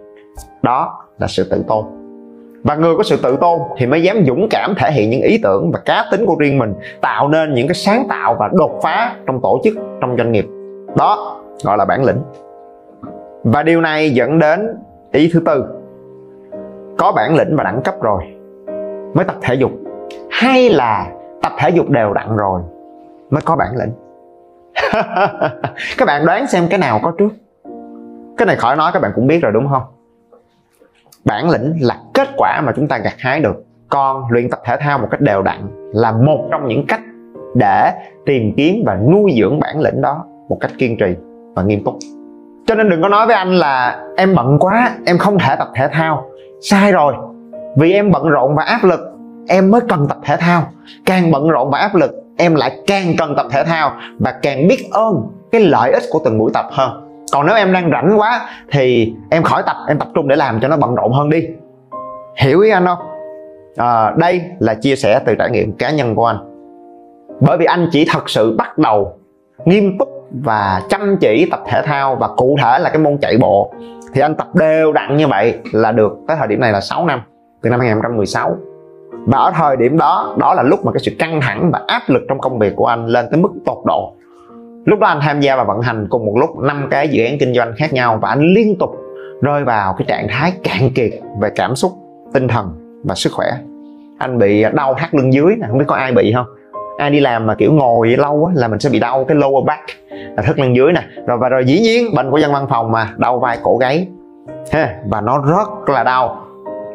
Đó 0.62 1.04
là 1.18 1.26
sự 1.26 1.44
tự 1.50 1.64
tôn. 1.68 1.84
Và 2.64 2.74
người 2.74 2.96
có 2.96 3.02
sự 3.02 3.16
tự 3.22 3.36
tôn 3.40 3.58
thì 3.78 3.86
mới 3.86 4.02
dám 4.02 4.24
dũng 4.26 4.48
cảm 4.50 4.74
thể 4.78 4.92
hiện 4.92 5.10
những 5.10 5.22
ý 5.22 5.38
tưởng 5.42 5.70
và 5.72 5.78
cá 5.84 6.04
tính 6.10 6.26
của 6.26 6.36
riêng 6.38 6.58
mình, 6.58 6.74
tạo 7.00 7.28
nên 7.28 7.54
những 7.54 7.68
cái 7.68 7.74
sáng 7.74 8.06
tạo 8.08 8.36
và 8.38 8.48
đột 8.52 8.80
phá 8.82 9.14
trong 9.26 9.40
tổ 9.42 9.60
chức, 9.64 9.74
trong 10.00 10.16
doanh 10.16 10.32
nghiệp. 10.32 10.46
Đó 10.96 11.40
gọi 11.64 11.78
là 11.78 11.84
bản 11.84 12.04
lĩnh 12.04 12.18
và 13.44 13.62
điều 13.62 13.80
này 13.80 14.10
dẫn 14.10 14.38
đến 14.38 14.68
ý 15.12 15.30
thứ 15.32 15.40
tư. 15.40 15.64
Có 16.98 17.12
bản 17.12 17.34
lĩnh 17.36 17.56
và 17.56 17.64
đẳng 17.64 17.82
cấp 17.84 17.94
rồi, 18.02 18.22
mới 19.14 19.24
tập 19.24 19.36
thể 19.42 19.54
dục. 19.54 19.70
Hay 20.30 20.70
là 20.70 21.12
tập 21.42 21.52
thể 21.58 21.70
dục 21.70 21.88
đều 21.88 22.12
đặn 22.12 22.36
rồi, 22.36 22.60
mới 23.30 23.42
có 23.44 23.56
bản 23.56 23.76
lĩnh? 23.76 23.92
Các 25.98 26.06
bạn 26.06 26.26
đoán 26.26 26.46
xem 26.46 26.66
cái 26.70 26.78
nào 26.78 27.00
có 27.02 27.12
trước? 27.18 27.28
Cái 28.36 28.46
này 28.46 28.56
khỏi 28.56 28.76
nói, 28.76 28.90
các 28.94 29.02
bạn 29.02 29.12
cũng 29.14 29.26
biết 29.26 29.38
rồi 29.42 29.52
đúng 29.52 29.68
không? 29.68 29.82
Bản 31.24 31.50
lĩnh 31.50 31.74
là 31.80 31.98
kết 32.14 32.28
quả 32.36 32.60
mà 32.60 32.72
chúng 32.76 32.88
ta 32.88 32.98
gặt 32.98 33.14
hái 33.18 33.40
được. 33.40 33.64
Còn 33.88 34.24
luyện 34.30 34.50
tập 34.50 34.60
thể 34.64 34.76
thao 34.80 34.98
một 34.98 35.08
cách 35.10 35.20
đều 35.20 35.42
đặn 35.42 35.90
là 35.92 36.12
một 36.12 36.48
trong 36.50 36.68
những 36.68 36.86
cách 36.86 37.00
để 37.54 37.92
tìm 38.26 38.52
kiếm 38.56 38.82
và 38.86 38.96
nuôi 38.96 39.32
dưỡng 39.40 39.60
bản 39.60 39.80
lĩnh 39.80 40.00
đó 40.00 40.24
một 40.48 40.58
cách 40.60 40.70
kiên 40.78 40.96
trì 40.96 41.16
và 41.54 41.62
nghiêm 41.62 41.84
túc 41.84 41.94
cho 42.66 42.74
nên 42.74 42.88
đừng 42.88 43.02
có 43.02 43.08
nói 43.08 43.26
với 43.26 43.36
anh 43.36 43.54
là 43.54 44.04
em 44.16 44.34
bận 44.34 44.58
quá 44.60 44.90
em 45.06 45.18
không 45.18 45.38
thể 45.38 45.56
tập 45.56 45.68
thể 45.74 45.88
thao. 45.92 46.24
Sai 46.60 46.92
rồi 46.92 47.14
vì 47.76 47.92
em 47.92 48.10
bận 48.10 48.28
rộn 48.28 48.54
và 48.56 48.64
áp 48.64 48.84
lực 48.84 49.00
em 49.48 49.70
mới 49.70 49.80
cần 49.88 50.06
tập 50.08 50.18
thể 50.24 50.36
thao. 50.36 50.62
Càng 51.06 51.30
bận 51.30 51.48
rộn 51.48 51.70
và 51.70 51.78
áp 51.78 51.94
lực 51.94 52.10
em 52.36 52.54
lại 52.54 52.78
càng 52.86 53.14
cần 53.18 53.34
tập 53.36 53.46
thể 53.50 53.64
thao 53.64 53.92
và 54.18 54.34
càng 54.42 54.68
biết 54.68 54.88
ơn 54.92 55.26
cái 55.52 55.60
lợi 55.60 55.92
ích 55.92 56.02
của 56.10 56.20
từng 56.24 56.38
buổi 56.38 56.50
tập 56.54 56.66
hơn. 56.70 57.06
Còn 57.32 57.46
nếu 57.46 57.56
em 57.56 57.72
đang 57.72 57.90
rảnh 57.90 58.20
quá 58.20 58.40
thì 58.72 59.14
em 59.30 59.42
khỏi 59.42 59.62
tập 59.66 59.76
em 59.88 59.98
tập 59.98 60.08
trung 60.14 60.28
để 60.28 60.36
làm 60.36 60.60
cho 60.60 60.68
nó 60.68 60.76
bận 60.76 60.94
rộn 60.94 61.12
hơn 61.12 61.30
đi. 61.30 61.46
Hiểu 62.36 62.60
ý 62.60 62.70
anh 62.70 62.86
không? 62.86 62.98
À, 63.76 64.14
đây 64.16 64.42
là 64.58 64.74
chia 64.74 64.96
sẻ 64.96 65.20
từ 65.26 65.34
trải 65.34 65.50
nghiệm 65.50 65.72
cá 65.72 65.90
nhân 65.90 66.14
của 66.14 66.26
anh. 66.26 66.36
Bởi 67.40 67.58
vì 67.58 67.64
anh 67.64 67.88
chỉ 67.92 68.06
thật 68.12 68.30
sự 68.30 68.56
bắt 68.56 68.78
đầu 68.78 69.18
nghiêm 69.64 69.98
túc 69.98 70.08
và 70.30 70.82
chăm 70.88 71.16
chỉ 71.20 71.48
tập 71.50 71.60
thể 71.66 71.82
thao 71.84 72.16
và 72.16 72.28
cụ 72.36 72.56
thể 72.62 72.78
là 72.78 72.90
cái 72.90 72.98
môn 72.98 73.18
chạy 73.20 73.36
bộ. 73.40 73.72
Thì 74.14 74.20
anh 74.20 74.34
tập 74.34 74.46
đều 74.54 74.92
đặn 74.92 75.16
như 75.16 75.26
vậy 75.26 75.58
là 75.72 75.92
được 75.92 76.12
tới 76.28 76.36
thời 76.36 76.48
điểm 76.48 76.60
này 76.60 76.72
là 76.72 76.80
6 76.80 77.06
năm, 77.06 77.22
từ 77.62 77.70
năm 77.70 77.80
2016 77.80 78.56
và 79.26 79.38
ở 79.38 79.52
thời 79.54 79.76
điểm 79.76 79.98
đó 79.98 80.36
đó 80.38 80.54
là 80.54 80.62
lúc 80.62 80.84
mà 80.84 80.92
cái 80.92 81.00
sự 81.00 81.12
căng 81.18 81.40
thẳng 81.40 81.70
và 81.72 81.80
áp 81.86 82.02
lực 82.06 82.22
trong 82.28 82.38
công 82.38 82.58
việc 82.58 82.76
của 82.76 82.86
anh 82.86 83.06
lên 83.06 83.26
tới 83.30 83.40
mức 83.40 83.50
tột 83.66 83.78
độ. 83.86 84.14
Lúc 84.84 84.98
đó 84.98 85.06
anh 85.06 85.18
tham 85.22 85.40
gia 85.40 85.56
và 85.56 85.64
vận 85.64 85.80
hành 85.80 86.06
cùng 86.10 86.26
một 86.26 86.36
lúc 86.36 86.58
năm 86.58 86.88
cái 86.90 87.08
dự 87.08 87.24
án 87.24 87.38
kinh 87.38 87.54
doanh 87.54 87.72
khác 87.76 87.92
nhau 87.92 88.18
và 88.22 88.28
anh 88.28 88.40
liên 88.40 88.76
tục 88.78 88.90
rơi 89.42 89.64
vào 89.64 89.94
cái 89.98 90.04
trạng 90.08 90.26
thái 90.28 90.52
cạn 90.64 90.90
kiệt 90.94 91.12
về 91.40 91.50
cảm 91.54 91.76
xúc, 91.76 91.92
tinh 92.32 92.48
thần 92.48 93.00
và 93.04 93.14
sức 93.14 93.32
khỏe. 93.32 93.46
Anh 94.18 94.38
bị 94.38 94.64
đau 94.72 94.94
thắt 94.94 95.14
lưng 95.14 95.32
dưới 95.32 95.56
không 95.68 95.78
biết 95.78 95.84
có 95.88 95.94
ai 95.94 96.12
bị 96.12 96.32
không? 96.32 96.46
Ai 97.00 97.10
đi 97.10 97.20
làm 97.20 97.46
mà 97.46 97.54
kiểu 97.54 97.72
ngồi 97.72 98.08
lâu 98.08 98.44
á 98.44 98.52
là 98.56 98.68
mình 98.68 98.80
sẽ 98.80 98.90
bị 98.90 99.00
đau 99.00 99.24
cái 99.24 99.36
lower 99.36 99.64
back, 99.64 99.82
là 100.10 100.42
thắt 100.42 100.58
lưng 100.58 100.76
dưới 100.76 100.92
nè. 100.92 101.02
Rồi, 101.26 101.38
và 101.38 101.48
rồi 101.48 101.64
dĩ 101.64 101.80
nhiên 101.80 102.14
bệnh 102.14 102.30
của 102.30 102.38
dân 102.38 102.52
văn 102.52 102.66
phòng 102.70 102.92
mà, 102.92 103.14
đau 103.16 103.38
vai 103.38 103.58
cổ 103.62 103.76
gáy. 103.76 104.08
Ha, 104.72 104.96
và 105.06 105.20
nó 105.20 105.38
rất 105.38 105.88
là 105.88 106.04
đau. 106.04 106.46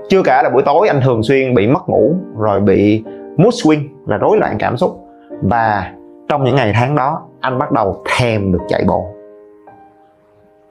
Chưa 0.10 0.22
kể 0.26 0.42
là 0.44 0.50
buổi 0.50 0.64
tối 0.64 0.88
anh 0.88 1.02
thường 1.02 1.24
xuyên 1.24 1.56
bị 1.56 1.68
mất 1.68 1.90
ngủ, 1.90 2.16
rồi 2.38 2.60
bị 2.60 3.04
mood 3.38 3.54
swing 3.54 3.82
là 4.06 4.18
rối 4.18 4.38
loạn 4.38 4.56
cảm 4.60 4.78
xúc. 4.78 5.08
Và 5.42 5.92
trong 6.30 6.44
những 6.44 6.56
ngày 6.56 6.74
tháng 6.76 6.96
đó, 6.96 7.22
anh 7.40 7.60
bắt 7.60 7.72
đầu 7.72 8.04
thèm 8.18 8.52
được 8.52 8.62
chạy 8.68 8.84
bộ. 8.88 9.06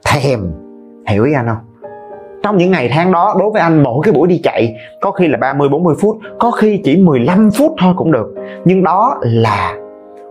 Thèm. 0.05 0.51
Hiểu 1.07 1.23
ý 1.23 1.33
anh 1.33 1.47
không? 1.47 1.74
Trong 2.45 2.57
những 2.57 2.71
ngày 2.71 2.89
tháng 2.91 3.11
đó 3.11 3.35
đối 3.39 3.51
với 3.51 3.61
anh 3.61 3.83
mỗi 3.83 3.99
cái 4.03 4.13
buổi 4.13 4.27
đi 4.27 4.41
chạy 4.43 4.75
có 5.01 5.11
khi 5.11 5.27
là 5.27 5.37
30 5.37 5.69
40 5.69 5.95
phút, 6.01 6.17
có 6.39 6.51
khi 6.51 6.81
chỉ 6.83 6.97
15 6.97 7.49
phút 7.51 7.75
thôi 7.77 7.93
cũng 7.97 8.11
được. 8.11 8.35
Nhưng 8.65 8.83
đó 8.83 9.17
là 9.21 9.75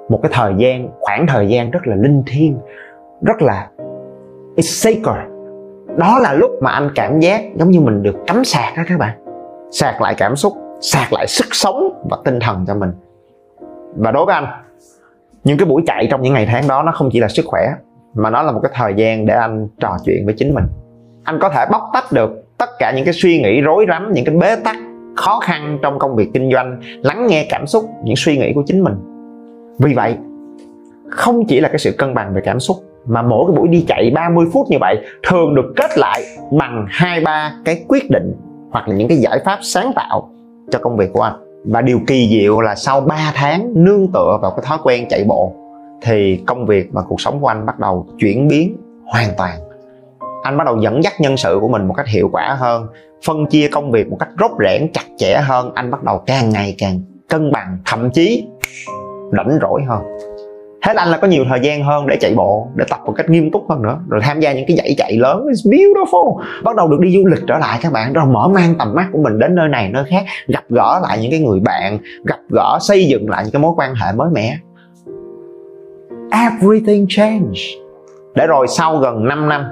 một 0.09 0.21
cái 0.23 0.33
thời 0.35 0.55
gian, 0.57 0.89
khoảng 1.01 1.27
thời 1.27 1.49
gian 1.49 1.71
rất 1.71 1.87
là 1.87 1.97
linh 1.97 2.23
thiêng, 2.27 2.59
rất 3.23 3.43
là 3.43 3.69
it's 4.57 4.61
sacred. 4.61 5.31
Đó 5.97 6.19
là 6.19 6.33
lúc 6.33 6.51
mà 6.63 6.71
anh 6.71 6.91
cảm 6.95 7.21
giác 7.21 7.43
giống 7.57 7.71
như 7.71 7.81
mình 7.81 8.03
được 8.03 8.17
cắm 8.27 8.45
sạc 8.45 8.77
đó 8.77 8.83
các 8.89 8.99
bạn. 8.99 9.19
Sạc 9.71 10.03
lại 10.03 10.15
cảm 10.19 10.37
xúc, 10.37 10.53
sạc 10.81 11.13
lại 11.13 11.27
sức 11.27 11.47
sống 11.51 12.03
và 12.11 12.17
tinh 12.25 12.39
thần 12.41 12.65
cho 12.67 12.75
mình. 12.75 12.91
Và 13.97 14.11
đối 14.11 14.27
với 14.27 14.35
anh, 14.35 14.47
những 15.45 15.59
cái 15.59 15.67
buổi 15.67 15.83
chạy 15.87 16.07
trong 16.11 16.23
những 16.23 16.35
ngày 16.35 16.47
tháng 16.51 16.69
đó 16.69 16.83
nó 16.83 16.93
không 16.93 17.09
chỉ 17.13 17.21
là 17.21 17.29
sức 17.29 17.45
khỏe 17.47 17.63
mà 18.15 18.31
nó 18.31 18.43
là 18.43 18.53
một 18.53 18.61
cái 18.63 18.73
thời 18.75 18.95
gian 18.97 19.27
để 19.27 19.35
anh 19.35 19.69
trò 19.81 19.97
chuyện 20.05 20.27
với 20.27 20.35
chính 20.39 20.55
mình 20.55 20.65
anh 21.25 21.39
có 21.41 21.49
thể 21.49 21.67
bóc 21.73 21.83
tách 21.93 22.13
được 22.13 22.31
tất 22.59 22.71
cả 22.79 22.93
những 22.97 23.05
cái 23.05 23.15
suy 23.15 23.43
nghĩ 23.43 23.61
rối 23.61 23.85
rắm, 23.89 24.13
những 24.13 24.25
cái 24.25 24.35
bế 24.37 24.57
tắc 24.57 24.77
khó 25.17 25.41
khăn 25.43 25.79
trong 25.83 25.99
công 25.99 26.17
việc 26.17 26.31
kinh 26.35 26.51
doanh, 26.53 26.81
lắng 27.03 27.27
nghe 27.27 27.47
cảm 27.51 27.67
xúc, 27.67 27.85
những 28.05 28.17
suy 28.17 28.39
nghĩ 28.39 28.53
của 28.55 28.63
chính 28.67 28.85
mình. 28.85 28.95
Vì 29.79 29.95
vậy, 29.95 30.17
không 31.11 31.45
chỉ 31.47 31.61
là 31.61 31.69
cái 31.69 31.79
sự 31.79 31.93
cân 31.99 32.15
bằng 32.15 32.35
về 32.35 32.41
cảm 32.45 32.61
xúc, 32.61 32.77
mà 33.07 33.23
mỗi 33.23 33.45
cái 33.47 33.57
buổi 33.57 33.69
đi 33.69 33.85
chạy 33.89 34.11
30 34.15 34.47
phút 34.53 34.67
như 34.71 34.77
vậy 34.81 34.97
thường 35.29 35.55
được 35.55 35.73
kết 35.77 35.99
lại 35.99 36.23
bằng 36.59 36.87
hai, 36.89 37.21
ba 37.21 37.53
cái 37.65 37.85
quyết 37.89 38.11
định 38.11 38.35
hoặc 38.71 38.89
là 38.89 38.95
những 38.95 39.09
cái 39.09 39.19
giải 39.19 39.39
pháp 39.45 39.59
sáng 39.63 39.93
tạo 39.97 40.31
cho 40.71 40.79
công 40.79 40.97
việc 40.97 41.13
của 41.13 41.21
anh. 41.21 41.35
Và 41.65 41.81
điều 41.81 42.01
kỳ 42.07 42.29
diệu 42.29 42.61
là 42.61 42.75
sau 42.75 43.01
3 43.01 43.33
tháng 43.35 43.73
nương 43.75 44.13
tựa 44.13 44.39
vào 44.43 44.51
cái 44.51 44.65
thói 44.69 44.79
quen 44.83 45.07
chạy 45.11 45.25
bộ, 45.29 45.53
thì 46.03 46.43
công 46.47 46.67
việc 46.67 46.89
và 46.93 47.03
cuộc 47.09 47.21
sống 47.21 47.41
của 47.41 47.47
anh 47.47 47.67
bắt 47.67 47.79
đầu 47.79 48.07
chuyển 48.19 48.49
biến 48.49 48.77
hoàn 49.07 49.29
toàn 49.39 49.59
anh 50.45 50.57
bắt 50.57 50.65
đầu 50.65 50.79
dẫn 50.81 51.05
dắt 51.05 51.13
nhân 51.19 51.37
sự 51.37 51.59
của 51.61 51.69
mình 51.69 51.89
một 51.89 51.95
cách 51.95 52.07
hiệu 52.09 52.29
quả 52.33 52.57
hơn, 52.59 52.87
phân 53.27 53.47
chia 53.47 53.69
công 53.69 53.91
việc 53.91 54.09
một 54.09 54.17
cách 54.21 54.29
rốt 54.41 54.51
rẽn 54.65 54.93
chặt 54.93 55.05
chẽ 55.17 55.41
hơn. 55.43 55.73
Anh 55.75 55.91
bắt 55.91 56.03
đầu 56.03 56.23
càng 56.27 56.51
ngày 56.51 56.75
càng 56.79 57.01
cân 57.29 57.53
bằng, 57.53 57.79
thậm 57.85 58.11
chí 58.11 58.47
rảnh 59.37 59.59
rỗi 59.63 59.83
hơn. 59.89 60.03
Hết 60.83 60.97
anh 60.97 61.09
là 61.09 61.17
có 61.17 61.27
nhiều 61.27 61.45
thời 61.49 61.61
gian 61.63 61.85
hơn 61.85 62.07
để 62.07 62.17
chạy 62.21 62.35
bộ, 62.37 62.69
để 62.75 62.85
tập 62.91 63.01
một 63.07 63.13
cách 63.17 63.31
nghiêm 63.31 63.51
túc 63.51 63.71
hơn 63.71 63.83
nữa, 63.83 63.99
rồi 64.09 64.21
tham 64.25 64.41
gia 64.41 64.53
những 64.53 64.65
cái 64.69 64.77
dãy 64.77 64.95
chạy 64.99 65.13
lớn. 65.13 65.47
It's 65.47 65.71
beautiful. 65.71 66.41
Bắt 66.65 66.77
đầu 66.77 66.89
được 66.89 67.01
đi 67.01 67.17
du 67.17 67.27
lịch 67.27 67.43
trở 67.47 67.59
lại 67.59 67.79
các 67.83 67.93
bạn 67.93 68.13
rồi 68.13 68.25
mở 68.27 68.49
mang 68.49 68.75
tầm 68.79 68.95
mắt 68.95 69.07
của 69.13 69.19
mình 69.19 69.39
đến 69.39 69.55
nơi 69.55 69.69
này, 69.69 69.91
nơi 69.93 70.05
khác, 70.11 70.25
gặp 70.49 70.65
gỡ 70.69 71.01
lại 71.03 71.19
những 71.23 71.31
cái 71.31 71.41
người 71.41 71.61
bạn, 71.61 71.99
gặp 72.25 72.39
gỡ, 72.49 72.79
xây 72.81 73.05
dựng 73.05 73.31
lại 73.31 73.45
những 73.45 73.53
cái 73.53 73.63
mối 73.63 73.73
quan 73.77 73.95
hệ 73.95 74.13
mới 74.17 74.31
mẻ. 74.31 74.57
Everything 76.31 77.07
change. 77.09 77.61
Để 78.35 78.47
rồi 78.47 78.67
sau 78.69 78.99
gần 78.99 79.29
5 79.29 79.49
năm 79.49 79.65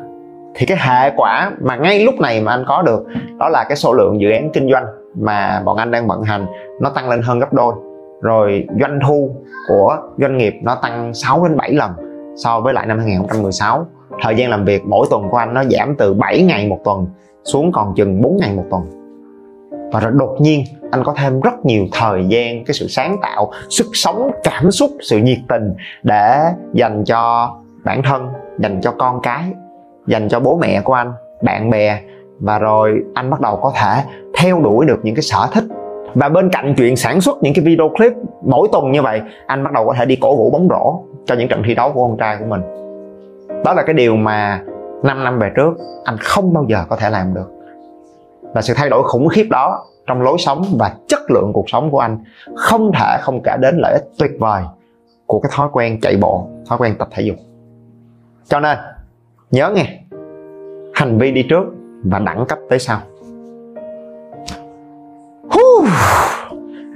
thì 0.54 0.66
cái 0.66 0.78
hệ 0.80 1.10
quả 1.16 1.50
mà 1.60 1.76
ngay 1.76 2.04
lúc 2.04 2.14
này 2.20 2.40
mà 2.40 2.52
anh 2.52 2.64
có 2.68 2.82
được, 2.82 3.06
đó 3.38 3.48
là 3.48 3.64
cái 3.64 3.76
số 3.76 3.92
lượng 3.92 4.20
dự 4.20 4.30
án 4.30 4.50
kinh 4.52 4.70
doanh 4.72 4.84
mà 5.14 5.62
bọn 5.64 5.76
anh 5.76 5.90
đang 5.90 6.08
vận 6.08 6.22
hành, 6.22 6.46
nó 6.80 6.90
tăng 6.90 7.08
lên 7.08 7.22
hơn 7.22 7.38
gấp 7.38 7.52
đôi. 7.52 7.74
Rồi 8.22 8.66
doanh 8.80 8.98
thu 9.06 9.36
của 9.68 9.96
doanh 10.18 10.38
nghiệp 10.38 10.54
nó 10.62 10.74
tăng 10.74 11.14
6 11.14 11.44
đến 11.48 11.56
7 11.56 11.72
lần 11.72 11.90
so 12.36 12.60
với 12.60 12.74
lại 12.74 12.86
năm 12.86 12.98
2016 12.98 13.86
thời 14.22 14.36
gian 14.36 14.50
làm 14.50 14.64
việc 14.64 14.82
mỗi 14.86 15.06
tuần 15.10 15.28
của 15.28 15.36
anh 15.36 15.54
nó 15.54 15.64
giảm 15.64 15.94
từ 15.98 16.14
7 16.14 16.42
ngày 16.42 16.68
một 16.68 16.78
tuần 16.84 17.06
xuống 17.44 17.72
còn 17.72 17.94
chừng 17.96 18.22
4 18.22 18.36
ngày 18.40 18.54
một 18.54 18.64
tuần. 18.70 18.82
Và 19.92 20.00
rồi 20.00 20.12
đột 20.14 20.36
nhiên 20.40 20.64
anh 20.90 21.04
có 21.04 21.14
thêm 21.16 21.40
rất 21.40 21.64
nhiều 21.64 21.86
thời 21.92 22.24
gian, 22.28 22.64
cái 22.64 22.74
sự 22.74 22.86
sáng 22.88 23.16
tạo, 23.22 23.50
sức 23.68 23.86
sống, 23.92 24.30
cảm 24.44 24.70
xúc, 24.70 24.90
sự 25.00 25.18
nhiệt 25.18 25.38
tình 25.48 25.74
để 26.02 26.38
dành 26.72 27.04
cho 27.04 27.50
bản 27.84 28.02
thân, 28.02 28.28
dành 28.58 28.80
cho 28.80 28.90
con 28.98 29.20
cái 29.22 29.52
dành 30.06 30.28
cho 30.28 30.40
bố 30.40 30.56
mẹ 30.56 30.80
của 30.80 30.92
anh, 30.92 31.12
bạn 31.42 31.70
bè, 31.70 32.00
và 32.40 32.58
rồi 32.58 33.02
anh 33.14 33.30
bắt 33.30 33.40
đầu 33.40 33.56
có 33.56 33.72
thể 33.80 34.02
theo 34.34 34.60
đuổi 34.60 34.86
được 34.86 35.00
những 35.02 35.14
cái 35.14 35.22
sở 35.22 35.48
thích. 35.52 35.64
Và 36.14 36.28
bên 36.28 36.48
cạnh 36.52 36.74
chuyện 36.76 36.96
sản 36.96 37.20
xuất 37.20 37.38
những 37.42 37.54
cái 37.54 37.64
video 37.64 37.88
clip 37.88 38.12
mỗi 38.42 38.68
tuần 38.72 38.92
như 38.92 39.02
vậy, 39.02 39.20
anh 39.46 39.64
bắt 39.64 39.72
đầu 39.72 39.86
có 39.86 39.94
thể 39.98 40.06
đi 40.06 40.16
cổ 40.20 40.36
vũ 40.36 40.50
bóng 40.50 40.68
rổ 40.70 41.02
cho 41.26 41.34
những 41.34 41.48
trận 41.48 41.62
thi 41.66 41.74
đấu 41.74 41.92
của 41.92 42.08
con 42.08 42.16
trai 42.16 42.36
của 42.38 42.44
mình. 42.44 42.62
Đó 43.64 43.72
là 43.72 43.82
cái 43.82 43.94
điều 43.94 44.16
mà 44.16 44.62
5 45.02 45.24
năm 45.24 45.38
về 45.38 45.50
trước, 45.56 45.72
anh 46.04 46.16
không 46.18 46.52
bao 46.52 46.64
giờ 46.68 46.84
có 46.88 46.96
thể 46.96 47.10
làm 47.10 47.34
được. 47.34 47.50
Và 48.54 48.62
sự 48.62 48.74
thay 48.76 48.88
đổi 48.90 49.02
khủng 49.02 49.28
khiếp 49.28 49.46
đó 49.50 49.84
trong 50.06 50.22
lối 50.22 50.38
sống 50.38 50.64
và 50.78 50.92
chất 51.08 51.20
lượng 51.30 51.52
cuộc 51.52 51.70
sống 51.70 51.90
của 51.90 51.98
anh 51.98 52.18
không 52.56 52.90
thể 52.92 53.16
không 53.20 53.42
kể 53.42 53.56
đến 53.60 53.76
lợi 53.78 53.92
ích 53.92 54.04
tuyệt 54.18 54.30
vời 54.40 54.62
của 55.26 55.40
cái 55.40 55.52
thói 55.54 55.68
quen 55.72 56.00
chạy 56.00 56.16
bộ, 56.16 56.48
thói 56.68 56.78
quen 56.78 56.94
tập 56.98 57.08
thể 57.10 57.22
dục. 57.22 57.36
Cho 58.48 58.60
nên 58.60 58.78
nhớ 59.52 59.70
nghe. 59.70 59.98
Hành 60.94 61.18
vi 61.18 61.30
đi 61.30 61.42
trước 61.42 61.64
và 62.04 62.18
đẳng 62.18 62.44
cấp 62.48 62.58
tới 62.70 62.78
sau. 62.78 62.98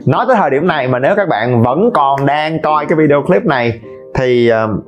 Nói 0.07 0.25
tới 0.29 0.37
thời 0.37 0.51
điểm 0.51 0.66
này 0.66 0.88
mà 0.88 0.99
nếu 0.99 1.14
các 1.16 1.29
bạn 1.29 1.62
vẫn 1.62 1.90
còn 1.95 2.27
đang 2.27 2.62
coi 2.62 2.87
cái 2.87 2.97
video 2.97 3.23
clip 3.23 3.45
này 3.45 3.81
thì 4.14 4.51
uh, 4.53 4.85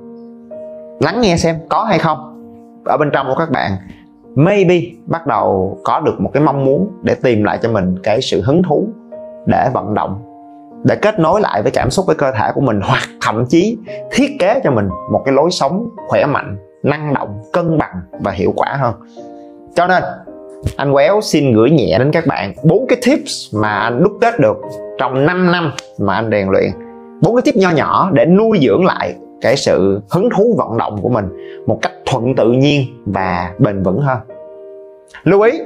lắng 1.00 1.20
nghe 1.20 1.36
xem 1.36 1.56
có 1.68 1.84
hay 1.84 1.98
không. 1.98 2.18
Ở 2.84 2.96
bên 2.96 3.10
trong 3.12 3.26
của 3.28 3.34
các 3.38 3.50
bạn 3.50 3.72
maybe 4.34 4.80
bắt 5.06 5.26
đầu 5.26 5.78
có 5.84 6.00
được 6.00 6.20
một 6.20 6.30
cái 6.32 6.42
mong 6.42 6.64
muốn 6.64 6.90
để 7.02 7.14
tìm 7.22 7.44
lại 7.44 7.58
cho 7.62 7.68
mình 7.68 7.98
cái 8.02 8.20
sự 8.22 8.42
hứng 8.44 8.62
thú 8.62 8.88
để 9.46 9.70
vận 9.74 9.94
động 9.94 10.24
để 10.84 10.96
kết 11.02 11.18
nối 11.18 11.40
lại 11.40 11.62
với 11.62 11.72
cảm 11.72 11.90
xúc 11.90 12.06
với 12.06 12.16
cơ 12.16 12.32
thể 12.32 12.50
của 12.54 12.60
mình 12.60 12.80
hoặc 12.82 13.02
thậm 13.20 13.46
chí 13.48 13.78
thiết 14.12 14.30
kế 14.38 14.60
cho 14.64 14.70
mình 14.70 14.88
một 15.12 15.22
cái 15.24 15.34
lối 15.34 15.50
sống 15.50 15.88
khỏe 16.08 16.26
mạnh 16.26 16.56
năng 16.82 17.14
động, 17.14 17.42
cân 17.52 17.78
bằng 17.78 18.00
và 18.20 18.32
hiệu 18.32 18.52
quả 18.56 18.76
hơn. 18.80 18.94
Cho 19.74 19.86
nên, 19.86 20.02
anh 20.76 20.92
Quéo 20.92 21.20
xin 21.20 21.52
gửi 21.52 21.70
nhẹ 21.70 21.98
đến 21.98 22.10
các 22.12 22.26
bạn 22.26 22.52
bốn 22.62 22.86
cái 22.88 22.98
tips 23.06 23.54
mà 23.54 23.68
anh 23.68 24.02
đúc 24.02 24.12
kết 24.20 24.40
được 24.40 24.56
trong 24.98 25.26
5 25.26 25.52
năm 25.52 25.72
mà 25.98 26.14
anh 26.14 26.30
rèn 26.30 26.48
luyện. 26.48 26.70
Bốn 27.22 27.36
cái 27.36 27.42
tip 27.42 27.56
nho 27.56 27.70
nhỏ 27.70 28.10
để 28.12 28.24
nuôi 28.26 28.58
dưỡng 28.62 28.84
lại 28.84 29.14
cái 29.40 29.56
sự 29.56 30.00
hứng 30.10 30.28
thú 30.36 30.54
vận 30.58 30.78
động 30.78 30.98
của 31.02 31.08
mình 31.08 31.24
một 31.66 31.78
cách 31.82 31.92
thuận 32.06 32.34
tự 32.36 32.52
nhiên 32.52 32.84
và 33.06 33.50
bền 33.58 33.82
vững 33.82 34.00
hơn. 34.00 34.18
Lưu 35.24 35.40
ý, 35.40 35.60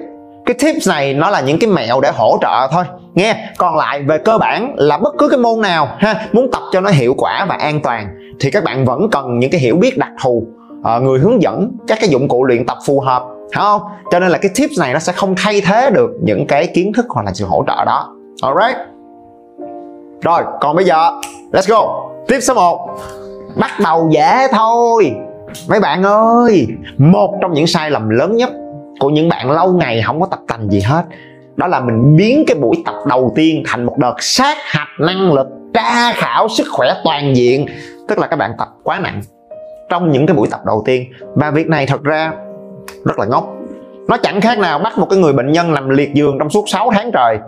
cái 0.47 0.57
tips 0.59 0.89
này 0.89 1.15
nó 1.15 1.31
là 1.31 1.41
những 1.41 1.59
cái 1.59 1.71
mẹo 1.71 2.01
để 2.01 2.11
hỗ 2.15 2.39
trợ 2.41 2.69
thôi. 2.73 2.85
Nghe, 3.15 3.49
còn 3.59 3.77
lại 3.77 4.03
về 4.03 4.19
cơ 4.19 4.39
bản 4.39 4.75
là 4.77 4.99
bất 4.99 5.15
cứ 5.19 5.29
cái 5.29 5.39
môn 5.39 5.61
nào 5.61 5.89
ha, 5.99 6.27
muốn 6.33 6.51
tập 6.53 6.63
cho 6.73 6.81
nó 6.81 6.91
hiệu 6.91 7.15
quả 7.19 7.47
và 7.49 7.55
an 7.55 7.81
toàn 7.83 8.09
thì 8.41 8.51
các 8.51 8.65
bạn 8.65 8.85
vẫn 8.85 9.11
cần 9.11 9.39
những 9.39 9.51
cái 9.51 9.61
hiểu 9.61 9.77
biết 9.77 9.99
đặc 9.99 10.11
thù 10.23 10.47
uh, 10.97 11.03
người 11.03 11.19
hướng 11.19 11.43
dẫn 11.43 11.71
các 11.87 11.99
cái 12.01 12.09
dụng 12.09 12.29
cụ 12.29 12.45
luyện 12.45 12.67
tập 12.67 12.79
phù 12.87 13.01
hợp 13.01 13.23
hiểu 13.25 13.63
không? 13.63 13.83
Cho 14.11 14.21
nên 14.21 14.29
là 14.29 14.39
cái 14.39 14.51
tips 14.55 14.81
này 14.81 14.93
nó 14.93 14.99
sẽ 14.99 15.13
không 15.13 15.35
thay 15.37 15.61
thế 15.61 15.91
được 15.91 16.11
những 16.23 16.47
cái 16.47 16.67
kiến 16.67 16.93
thức 16.93 17.07
hoặc 17.09 17.27
là 17.27 17.33
sự 17.33 17.45
hỗ 17.45 17.65
trợ 17.67 17.85
đó. 17.85 18.17
Alright 18.43 18.77
rồi 20.23 20.43
còn 20.61 20.77
bây 20.77 20.85
giờ 20.85 21.11
let's 21.53 21.69
go. 21.69 22.11
Tip 22.29 22.43
số 22.43 22.55
1 22.55 22.89
bắt 23.57 23.71
đầu 23.85 24.09
dễ 24.13 24.47
thôi. 24.53 25.13
Mấy 25.69 25.81
bạn 25.81 26.03
ơi 26.03 26.67
một 26.99 27.39
trong 27.43 27.53
những 27.53 27.67
sai 27.67 27.91
lầm 27.91 28.09
lớn 28.09 28.37
nhất 28.37 28.51
của 29.01 29.11
những 29.11 29.29
bạn 29.29 29.51
lâu 29.51 29.73
ngày 29.73 30.03
không 30.07 30.21
có 30.21 30.27
tập 30.27 30.41
tành 30.49 30.71
gì 30.71 30.81
hết 30.81 31.05
đó 31.57 31.67
là 31.67 31.81
mình 31.81 32.17
biến 32.17 32.45
cái 32.47 32.55
buổi 32.55 32.77
tập 32.85 32.95
đầu 33.07 33.33
tiên 33.35 33.63
thành 33.67 33.85
một 33.85 33.99
đợt 33.99 34.15
sát 34.19 34.57
hạch 34.61 34.89
năng 35.01 35.33
lực 35.33 35.47
tra 35.75 36.13
khảo 36.13 36.49
sức 36.49 36.67
khỏe 36.73 36.95
toàn 37.05 37.37
diện. 37.37 37.67
Tức 38.09 38.19
là 38.19 38.27
các 38.27 38.37
bạn 38.37 38.53
tập 38.59 38.69
quá 38.83 38.99
nặng 38.99 39.23
trong 39.93 40.11
những 40.11 40.27
cái 40.27 40.37
buổi 40.37 40.49
tập 40.51 40.61
đầu 40.67 40.83
tiên. 40.85 41.13
Và 41.35 41.51
việc 41.51 41.69
này 41.69 41.87
thật 41.87 42.03
ra 42.03 42.33
rất 43.05 43.19
là 43.19 43.27
ngốc. 43.27 43.45
Nó 44.09 44.17
chẳng 44.17 44.41
khác 44.41 44.59
nào 44.59 44.79
bắt 44.79 44.99
một 44.99 45.07
cái 45.11 45.19
người 45.19 45.33
bệnh 45.33 45.53
nhân 45.53 45.75
nằm 45.75 45.89
liệt 45.89 46.15
giường 46.15 46.39
trong 46.39 46.51
suốt 46.51 46.65
6 46.69 46.91
tháng 46.91 47.11
trời, 47.13 47.39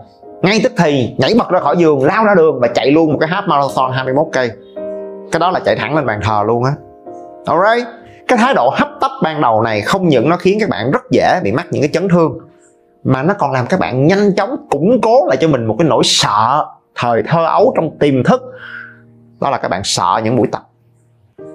ngay 0.42 0.61
tức 0.62 0.72
thì 0.76 1.14
nhảy 1.18 1.35
bật 1.38 1.48
ra 1.48 1.61
khỏi 1.61 1.76
giường, 1.76 2.04
lao 2.04 2.24
ra 2.24 2.35
đường 2.35 2.61
và 2.61 2.68
chạy 2.68 2.90
luôn 2.90 3.12
một 3.12 3.18
cái 3.20 3.28
half 3.28 3.48
marathon 3.48 3.92
21 3.92 4.26
cây. 4.33 4.50
Cái 5.33 5.40
đó 5.40 5.50
là 5.50 5.61
chạy 5.64 5.76
thẳng 5.76 5.94
lên 5.94 6.07
bàn 6.07 6.20
thờ 6.22 6.42
luôn 6.46 6.64
á. 6.64 6.72
Alright 7.46 7.88
cái 8.28 8.38
thái 8.38 8.54
độ 8.54 8.70
hấp 8.76 8.88
tấp 9.00 9.11
ban 9.22 9.40
đầu 9.40 9.62
này 9.62 9.80
không 9.80 10.09
những 10.09 10.28
nó 10.28 10.37
khiến 10.37 10.59
các 10.61 10.68
bạn 10.68 10.90
rất 10.90 11.02
dễ 11.11 11.40
bị 11.44 11.52
mắc 11.52 11.66
những 11.70 11.83
cái 11.83 11.90
chấn 11.92 12.09
thương, 12.09 12.38
mà 13.04 13.22
nó 13.22 13.35
còn 13.35 13.52
làm 13.52 13.66
các 13.66 13.80
bạn 13.80 14.07
nhanh 14.07 14.35
chóng 14.37 14.66
củng 14.70 15.00
cố 15.00 15.26
lại 15.26 15.37
cho 15.40 15.48
mình 15.48 15.66
một 15.66 15.76
cái 15.78 15.88
nỗi 15.88 16.02
sợ, 16.04 16.66
thời 16.94 17.22
thơ 17.22 17.46
ấu 17.46 17.72
trong 17.76 17.98
tiềm 17.98 18.24
thức. 18.24 18.42
Đó 19.40 19.50
là 19.50 19.59
các 19.59 19.68
bạn 19.68 19.80
sợ 19.85 20.20
những 20.24 20.37
buổi 20.37 20.46
tập 20.52 20.62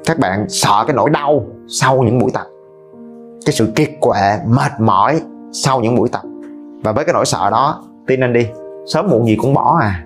các 0.06 0.20
bạn 0.20 0.46
sợ 0.50 0.84
cái 0.88 0.96
nỗi 0.96 1.10
đau 1.10 1.46
sau 1.68 2.04
những 2.04 2.20
buổi 2.20 2.32
tập. 2.34 2.46
Cái 3.46 3.54
sự 3.54 3.72
kiệt 3.76 3.90
quệ, 4.00 4.40
mệt 4.48 4.72
mỏi 4.80 5.22
sau 5.52 5.80
những 5.80 5.96
buổi 5.96 6.10
tập. 6.10 6.22
Và 6.84 6.92
với 6.92 7.06
cái 7.06 7.14
nỗi 7.14 7.26
sợ 7.26 7.50
đó, 7.50 7.84
tin 8.08 8.20
anh 8.20 8.34
đi, 8.34 8.48
sớm 8.88 9.08
muộn 9.08 9.26
gì 9.26 9.36
cũng 9.36 9.54
bỏ 9.54 9.78
à. 9.82 10.04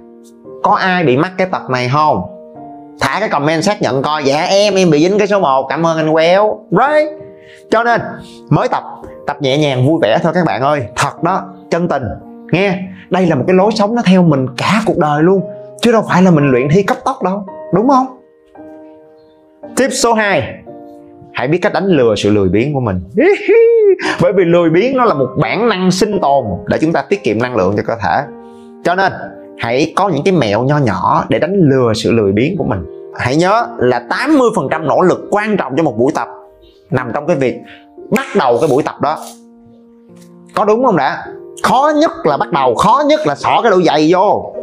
Có 0.64 0.72
ai 0.72 1.04
bị 1.04 1.18
mắc 1.18 1.32
cái 1.38 1.48
tật 1.48 1.70
này 1.70 1.90
không? 1.94 2.22
Thả 3.00 3.20
cái 3.20 3.30
comment 3.30 3.64
xác 3.64 3.82
nhận 3.82 4.02
coi. 4.02 4.24
Dạ 4.24 4.42
em 4.42 4.76
em 4.76 4.92
bị 4.92 5.10
dính 5.10 5.18
cái 5.18 5.28
số 5.28 5.40
1 5.40 5.66
cảm 5.70 5.86
ơn 5.86 5.98
anh 5.98 6.14
quéo. 6.14 6.60
Right. 6.72 7.10
Cho 7.72 7.84
nên, 7.84 8.02
mới 8.50 8.68
tập 8.68 8.84
tập 9.28 9.38
nhẹ 9.42 9.58
nhàng, 9.58 9.88
vui 9.88 10.00
vẻ 10.02 10.20
thôi 10.24 10.32
các 10.36 10.46
bạn 10.46 10.62
ơi. 10.62 10.88
Thật 10.96 11.24
đó, 11.24 11.42
chân 11.72 11.88
tình. 11.88 12.04
Nghe, 12.52 12.80
đây 13.10 13.26
là 13.26 13.36
một 13.36 13.44
cái 13.48 13.56
lối 13.56 13.72
sống 13.76 13.96
nó 13.96 14.02
theo 14.06 14.24
mình 14.24 14.48
cả 14.58 14.82
cuộc 14.86 14.98
đời 14.98 15.24
luôn. 15.24 15.42
Chứ 15.82 15.92
đâu 15.92 16.04
phải 16.10 16.22
là 16.22 16.32
mình 16.32 16.52
luyện 16.52 16.68
thi 16.72 16.84
cấp 16.84 16.98
tốc 17.06 17.24
đâu. 17.24 17.46
Đúng 17.74 17.90
không? 17.90 18.08
Tip 19.76 19.92
số 19.94 20.14
2 20.14 20.64
hãy 21.34 21.48
biết 21.48 21.58
cách 21.62 21.74
đánh 21.74 21.88
lừa 21.88 22.16
sự 22.18 22.30
lười 22.30 22.50
biếng 22.50 22.74
của 22.74 22.80
mình. 22.80 23.00
Bởi 24.22 24.34
vì 24.34 24.44
lười 24.46 24.70
biếng 24.70 24.98
nó 24.98 25.06
là 25.06 25.14
một 25.14 25.30
bản 25.42 25.70
năng 25.70 25.92
sinh 25.92 26.20
tồn 26.22 26.46
để 26.68 26.78
chúng 26.82 26.94
ta 26.94 27.02
tiết 27.02 27.24
kiệm 27.24 27.42
năng 27.42 27.56
lượng 27.56 27.74
cho 27.78 27.84
cơ 27.88 27.96
thể. 28.02 28.24
Cho 28.84 28.96
nên, 28.96 29.14
hãy 29.58 29.94
có 29.96 30.10
những 30.10 30.24
cái 30.26 30.34
mẹo 30.34 30.64
nho 30.64 30.78
nhỏ 30.78 31.26
để 31.30 31.40
đánh 31.40 31.56
lừa 31.56 31.94
sự 31.94 32.12
lười 32.12 32.32
biếng 32.32 32.58
của 32.58 32.64
mình. 32.64 33.12
Hãy 33.18 33.36
nhớ 33.36 33.68
là 33.78 34.04
80% 34.10 34.84
nỗ 34.84 35.02
lực 35.02 35.28
quan 35.32 35.58
trọng 35.58 35.74
cho 35.78 35.84
một 35.84 35.98
buổi 35.98 36.12
tập 36.16 36.28
nằm 36.92 37.12
trong 37.14 37.28
cái 37.28 37.36
việc 37.36 37.56
bắt 38.16 38.26
đầu 38.38 38.58
cái 38.62 38.70
buổi 38.70 38.84
tập 38.84 39.02
đó. 39.02 39.18
Có 40.56 40.66
đúng 40.66 40.86
không 40.86 40.98
đã? 40.98 41.26
Khó 41.64 41.92
nhất 41.96 42.12
là 42.24 42.38
bắt 42.38 42.52
đầu, 42.52 42.76
khó 42.76 43.04
nhất 43.08 43.20
là 43.28 43.36
xỏ 43.36 43.60
cái 43.64 43.72
đôi 43.72 43.84
giày 43.84 44.10
vô 44.14 44.54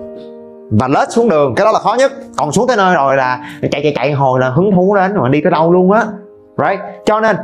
và 0.70 0.88
lết 0.88 1.12
xuống 1.12 1.28
đường, 1.28 1.54
cái 1.54 1.64
đó 1.64 1.72
là 1.72 1.78
khó 1.78 1.94
nhất. 1.98 2.12
Còn 2.37 2.52
xuống 2.52 2.68
tới 2.68 2.76
nơi 2.76 2.94
rồi 2.94 3.16
là 3.16 3.44
chạy 3.72 3.80
chạy 3.83 3.92
chạy, 3.96 4.12
hồi 4.12 4.40
là 4.40 4.48
hứng 4.48 4.70
thú 4.74 4.94
đến 4.94 5.12
mà 5.16 5.28
đi 5.28 5.40
tới 5.40 5.50
đâu 5.50 5.72
luôn 5.72 5.92
á. 5.92 6.04
Right? 6.59 6.80
Cho 7.04 7.20
nên, 7.20 7.37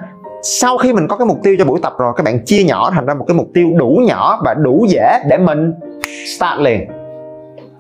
sau 0.43 0.79
khi 0.79 0.93
mình 0.93 1.09
có 1.09 1.17
cái 1.17 1.27
mục 1.27 1.39
tiêu 1.43 1.57
cho 1.59 1.65
buổi 1.65 1.81
tập 1.83 1.93
rồi, 1.99 2.13
các 2.17 2.25
bạn 2.25 2.45
chia 2.45 2.65
nhỏ 2.65 2.91
thành 2.91 3.07
ra 3.07 3.15
một 3.15 3.25
cái 3.29 3.37
mục 3.37 3.47
tiêu 3.55 3.69
đủ 3.79 4.01
nhỏ 4.07 4.41
và 4.45 4.55
đủ 4.55 4.87
dễ 4.89 5.19
để 5.29 5.39
mình 5.39 5.75
start 6.37 6.61
liền. 6.61 6.89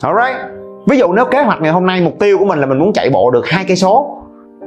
Alright? 0.02 0.36
Ví 0.86 0.98
dụ 0.98 1.12
nếu 1.12 1.24
kế 1.24 1.42
hoạch 1.42 1.60
ngày 1.60 1.72
hôm 1.72 1.86
nay 1.86 2.00
mục 2.00 2.18
tiêu 2.18 2.38
của 2.38 2.44
mình 2.44 2.58
là 2.58 2.66
mình 2.66 2.78
muốn 2.78 2.92
chạy 2.92 3.10
bộ 3.10 3.30
được 3.30 3.46
hai 3.46 3.64
cây 3.68 3.76
số, 3.76 4.18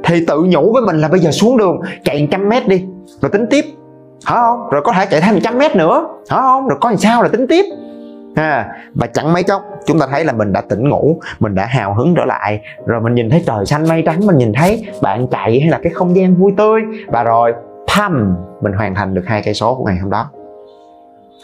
thì 0.04 0.24
tự 0.28 0.42
nhủ 0.48 0.72
với 0.72 0.82
mình 0.82 1.00
là 1.00 1.08
bây 1.08 1.20
giờ 1.20 1.30
xuống 1.30 1.56
đường, 1.56 1.80
chạy 2.04 2.28
trăm 2.30 2.48
mét 2.48 2.68
đi, 2.68 2.84
rồi 3.20 3.30
tính 3.30 3.46
tiếp. 3.50 3.64
Hả 4.24 4.36
không? 4.36 4.68
Rồi 4.70 4.82
có 4.84 4.92
thể 4.92 5.06
chạy 5.06 5.20
thêm 5.20 5.40
trăm 5.40 5.58
mét 5.58 5.76
nữa. 5.76 6.06
Hả 6.30 6.40
không? 6.40 6.68
Rồi 6.68 6.78
có 6.80 6.90
làm 6.90 6.98
sao 6.98 7.22
là 7.22 7.28
tính 7.28 7.46
tiếp. 7.46 7.64
À 8.34 8.68
và 8.94 9.06
chẳng 9.06 9.32
mấy 9.32 9.42
chốc 9.42 9.62
chúng 9.86 9.98
ta 9.98 10.06
thấy 10.10 10.24
là 10.24 10.32
mình 10.32 10.52
đã 10.52 10.60
tỉnh 10.60 10.88
ngủ 10.88 11.20
mình 11.38 11.54
đã 11.54 11.66
hào 11.66 11.94
hứng 11.94 12.14
trở 12.14 12.24
lại. 12.24 12.60
Rồi 12.86 13.00
mình 13.00 13.14
nhìn 13.14 13.30
thấy 13.30 13.42
trời 13.46 13.66
xanh 13.66 13.88
mây 13.88 14.02
trắng 14.06 14.26
mình 14.26 14.38
nhìn 14.38 14.52
thấy 14.52 14.86
bạn 15.02 15.26
chạy 15.30 15.60
hay 15.60 15.70
là 15.70 15.78
cái 15.82 15.92
không 15.92 16.16
gian 16.16 16.34
vui 16.34 16.52
tươi. 16.56 16.82
Và 17.06 17.22
rồi 17.22 17.54
pam 17.96 18.36
mình 18.60 18.72
hoàn 18.72 18.94
thành 18.94 19.14
được 19.14 19.22
hai 19.26 19.42
cây 19.44 19.54
số 19.54 19.74
của 19.74 19.84
ngày 19.84 19.98
hôm 19.98 20.10
đó. 20.10 20.30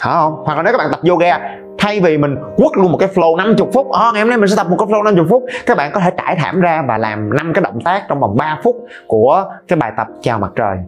Hả 0.01 0.13
không? 0.13 0.43
Hoặc 0.45 0.55
là 0.55 0.63
nếu 0.63 0.73
các 0.73 0.79
bạn 0.79 0.89
tập 0.93 1.01
yoga 1.09 1.39
thay 1.79 2.01
vì 2.01 2.19
mình 2.19 2.37
quất 2.57 2.71
luôn 2.77 2.93
một 2.93 2.99
cái 2.99 3.09
flow 3.15 3.37
50 3.37 3.69
phút 3.73 3.93
à, 3.93 4.11
ngày 4.13 4.23
hôm 4.23 4.29
nay 4.29 4.39
mình 4.39 4.49
sẽ 4.49 4.57
tập 4.57 4.67
một 4.71 4.77
cái 4.79 4.89
flow 4.89 5.03
50 5.03 5.25
phút. 5.29 5.43
Các 5.67 5.77
bạn 5.77 5.91
có 5.93 6.01
thể 6.01 6.11
trải 6.17 6.37
thảm 6.37 6.61
ra 6.61 6.83
và 6.89 6.99
làm 6.99 7.37
năm 7.37 7.53
cái 7.55 7.63
động 7.63 7.81
tác 7.85 8.03
trong 8.09 8.21
vòng 8.21 8.37
3 8.37 8.61
phút 8.65 8.77
của 9.07 9.45
cái 9.69 9.77
bài 9.77 9.93
tập 9.97 10.07
chào 10.21 10.39
mặt 10.39 10.53
trời. 10.57 10.79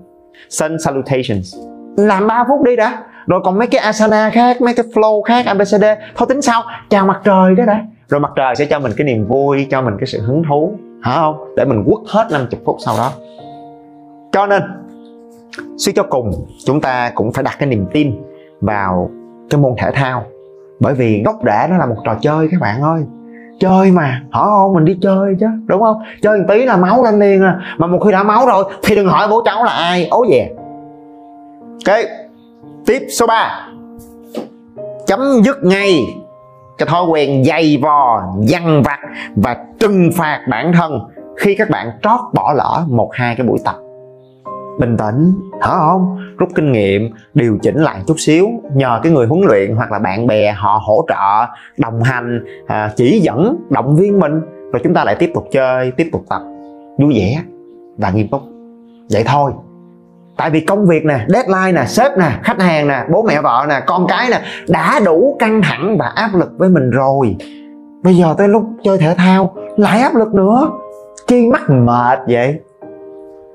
Sun 0.49 0.79
salutations. 0.79 1.57
Làm 1.97 2.27
3 2.27 2.45
phút 2.49 2.63
đi 2.65 2.77
đã 2.77 2.99
rồi 3.29 3.41
còn 3.45 3.59
mấy 3.59 3.67
cái 3.67 3.81
asana 3.81 4.31
khác, 4.31 4.61
mấy 4.61 4.75
cái 4.75 4.87
flow 4.95 5.23
khác 5.23 5.47
abcd 5.47 5.85
thôi 6.17 6.27
tính 6.29 6.43
sau, 6.43 6.63
chào 6.91 7.07
mặt 7.07 7.21
trời 7.25 7.55
đó 7.55 7.65
đã. 7.67 7.81
Rồi 8.09 8.21
mặt 8.21 8.31
trời 8.37 8.57
sẽ 8.57 8.65
cho 8.65 8.79
mình 8.79 8.93
cái 8.97 9.05
niềm 9.05 9.27
vui, 9.27 9.67
cho 9.71 9.83
mình 9.83 9.95
cái 10.01 10.07
sự 10.07 10.21
hứng 10.21 10.43
thú, 10.49 10.73
hả 11.03 11.15
không? 11.15 11.55
Để 11.57 11.65
mình 11.65 11.85
quất 11.85 11.99
hết 12.09 12.29
50 12.31 12.61
phút 12.65 12.77
sau 12.85 12.95
đó. 12.99 13.11
Cho 14.33 14.47
nên, 14.47 14.63
suy 15.79 15.93
cho 15.93 16.03
cùng, 16.03 16.31
chúng 16.67 16.81
ta 16.81 17.11
cũng 17.15 17.33
phải 17.33 17.45
đặt 17.45 17.57
cái 17.59 17.69
niềm 17.69 17.87
tin 17.93 18.13
vào 18.61 19.11
cái 19.51 19.61
môn 19.61 19.73
thể 19.79 19.91
thao. 19.95 20.25
Bởi 20.81 20.95
vì 20.95 21.23
gốc 21.25 21.37
rễ 21.45 21.67
nó 21.71 21.77
là 21.79 21.87
một 21.87 21.97
trò 22.05 22.15
chơi 22.21 22.49
các 22.51 22.61
bạn 22.61 22.83
ơi. 22.83 23.03
Chơi 23.61 23.91
mà, 23.91 24.23
hả 24.33 24.41
không? 24.43 24.75
Mình 24.75 24.85
đi 24.85 24.99
chơi 25.03 25.37
chứ, 25.41 25.47
đúng 25.67 25.83
không? 25.83 25.97
Chơi 26.23 26.39
một 26.39 26.45
tí 26.49 26.65
là 26.65 26.77
máu 26.77 27.05
lên 27.05 27.19
liền 27.19 27.43
à. 27.43 27.61
Mà 27.79 27.87
một 27.87 27.99
khi 28.05 28.13
đã 28.13 28.23
máu 28.23 28.47
rồi, 28.47 28.65
thì 28.83 28.97
đừng 28.97 29.09
hỏi 29.09 29.29
bố 29.31 29.43
cháu 29.45 29.65
là 29.65 29.73
ai. 29.73 30.09
Ố 30.11 30.25
về 30.31 30.51
ok 31.87 31.99
tiếp 32.89 33.07
số 33.09 33.27
3 33.27 33.69
chấm 35.07 35.21
dứt 35.45 35.65
ngay 35.65 35.93
cái 36.79 36.89
thói 36.89 37.05
quen 37.07 37.45
dày 37.45 37.79
vò 37.83 38.23
dằn 38.41 38.83
vặt 38.83 38.99
và 39.37 39.57
trừng 39.81 40.11
phạt 40.17 40.41
bản 40.51 40.73
thân 40.73 41.01
khi 41.37 41.55
các 41.55 41.71
bạn 41.71 41.91
trót 42.03 42.21
bỏ 42.35 42.53
lỡ 42.57 42.85
một 42.89 43.11
hai 43.13 43.35
cái 43.37 43.47
buổi 43.47 43.59
tập. 43.65 43.75
Bình 44.81 44.97
tĩnh 44.97 45.33
thở 45.61 45.79
không 45.79 46.19
rút 46.39 46.49
kinh 46.55 46.73
nghiệm 46.73 47.11
điều 47.35 47.59
chỉnh 47.63 47.77
lại 47.77 48.03
chút 48.07 48.15
xíu 48.19 48.49
nhờ 48.75 49.01
cái 49.03 49.13
người 49.13 49.27
huấn 49.27 49.41
luyện 49.49 49.77
hoặc 49.77 49.93
là 49.93 49.99
bạn 49.99 50.27
bè 50.27 50.53
họ 50.53 50.81
hỗ 50.83 51.05
trợ 51.09 51.47
đồng 51.79 52.03
hành 52.03 52.45
à, 52.67 52.93
chỉ 52.97 53.21
dẫn 53.21 53.57
động 53.71 53.97
viên 53.97 54.21
mình 54.21 54.41
rồi 54.73 54.81
chúng 54.85 54.95
ta 54.95 55.05
lại 55.05 55.17
tiếp 55.19 55.31
tục 55.35 55.49
chơi 55.51 55.91
tiếp 55.91 56.09
tục 56.13 56.25
tập. 56.29 56.43
Vui 56.99 57.15
vẻ 57.19 57.43
và 57.97 58.11
nghiêm 58.11 58.29
túc. 58.29 58.43
Vậy 59.11 59.25
thôi 59.27 59.53
tại 60.39 60.51
vì 60.51 60.61
công 60.61 60.87
việc 60.87 61.05
nè, 61.05 61.19
deadline 61.29 61.73
nè, 61.73 61.87
sếp 61.87 62.19
nè, 62.19 62.31
khách 62.43 62.63
hàng 62.63 62.89
nè, 62.89 63.05
bố 63.11 63.23
mẹ, 63.23 63.41
vợ 63.41 63.67
nè, 63.69 63.81
con 63.87 64.07
cái 64.09 64.29
nè, 64.31 64.41
đã 64.69 65.01
đủ 65.05 65.37
căng 65.39 65.63
thẳng 65.63 65.97
và 65.99 66.07
áp 66.07 66.31
lực 66.35 66.49
với 66.59 66.69
mình 66.69 66.91
rồi. 66.91 67.37
Bây 68.03 68.15
giờ 68.15 68.35
tới 68.39 68.49
lúc 68.49 68.63
chơi 68.83 68.99
thể 68.99 69.15
thao, 69.15 69.55
lại 69.77 70.01
áp 70.01 70.15
lực 70.15 70.35
nữa. 70.35 70.71
Chi 71.27 71.47
mắc 71.47 71.63
mệt 71.71 72.19
vậy? 72.29 72.61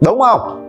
Đúng 0.06 0.20
không? 0.20 0.60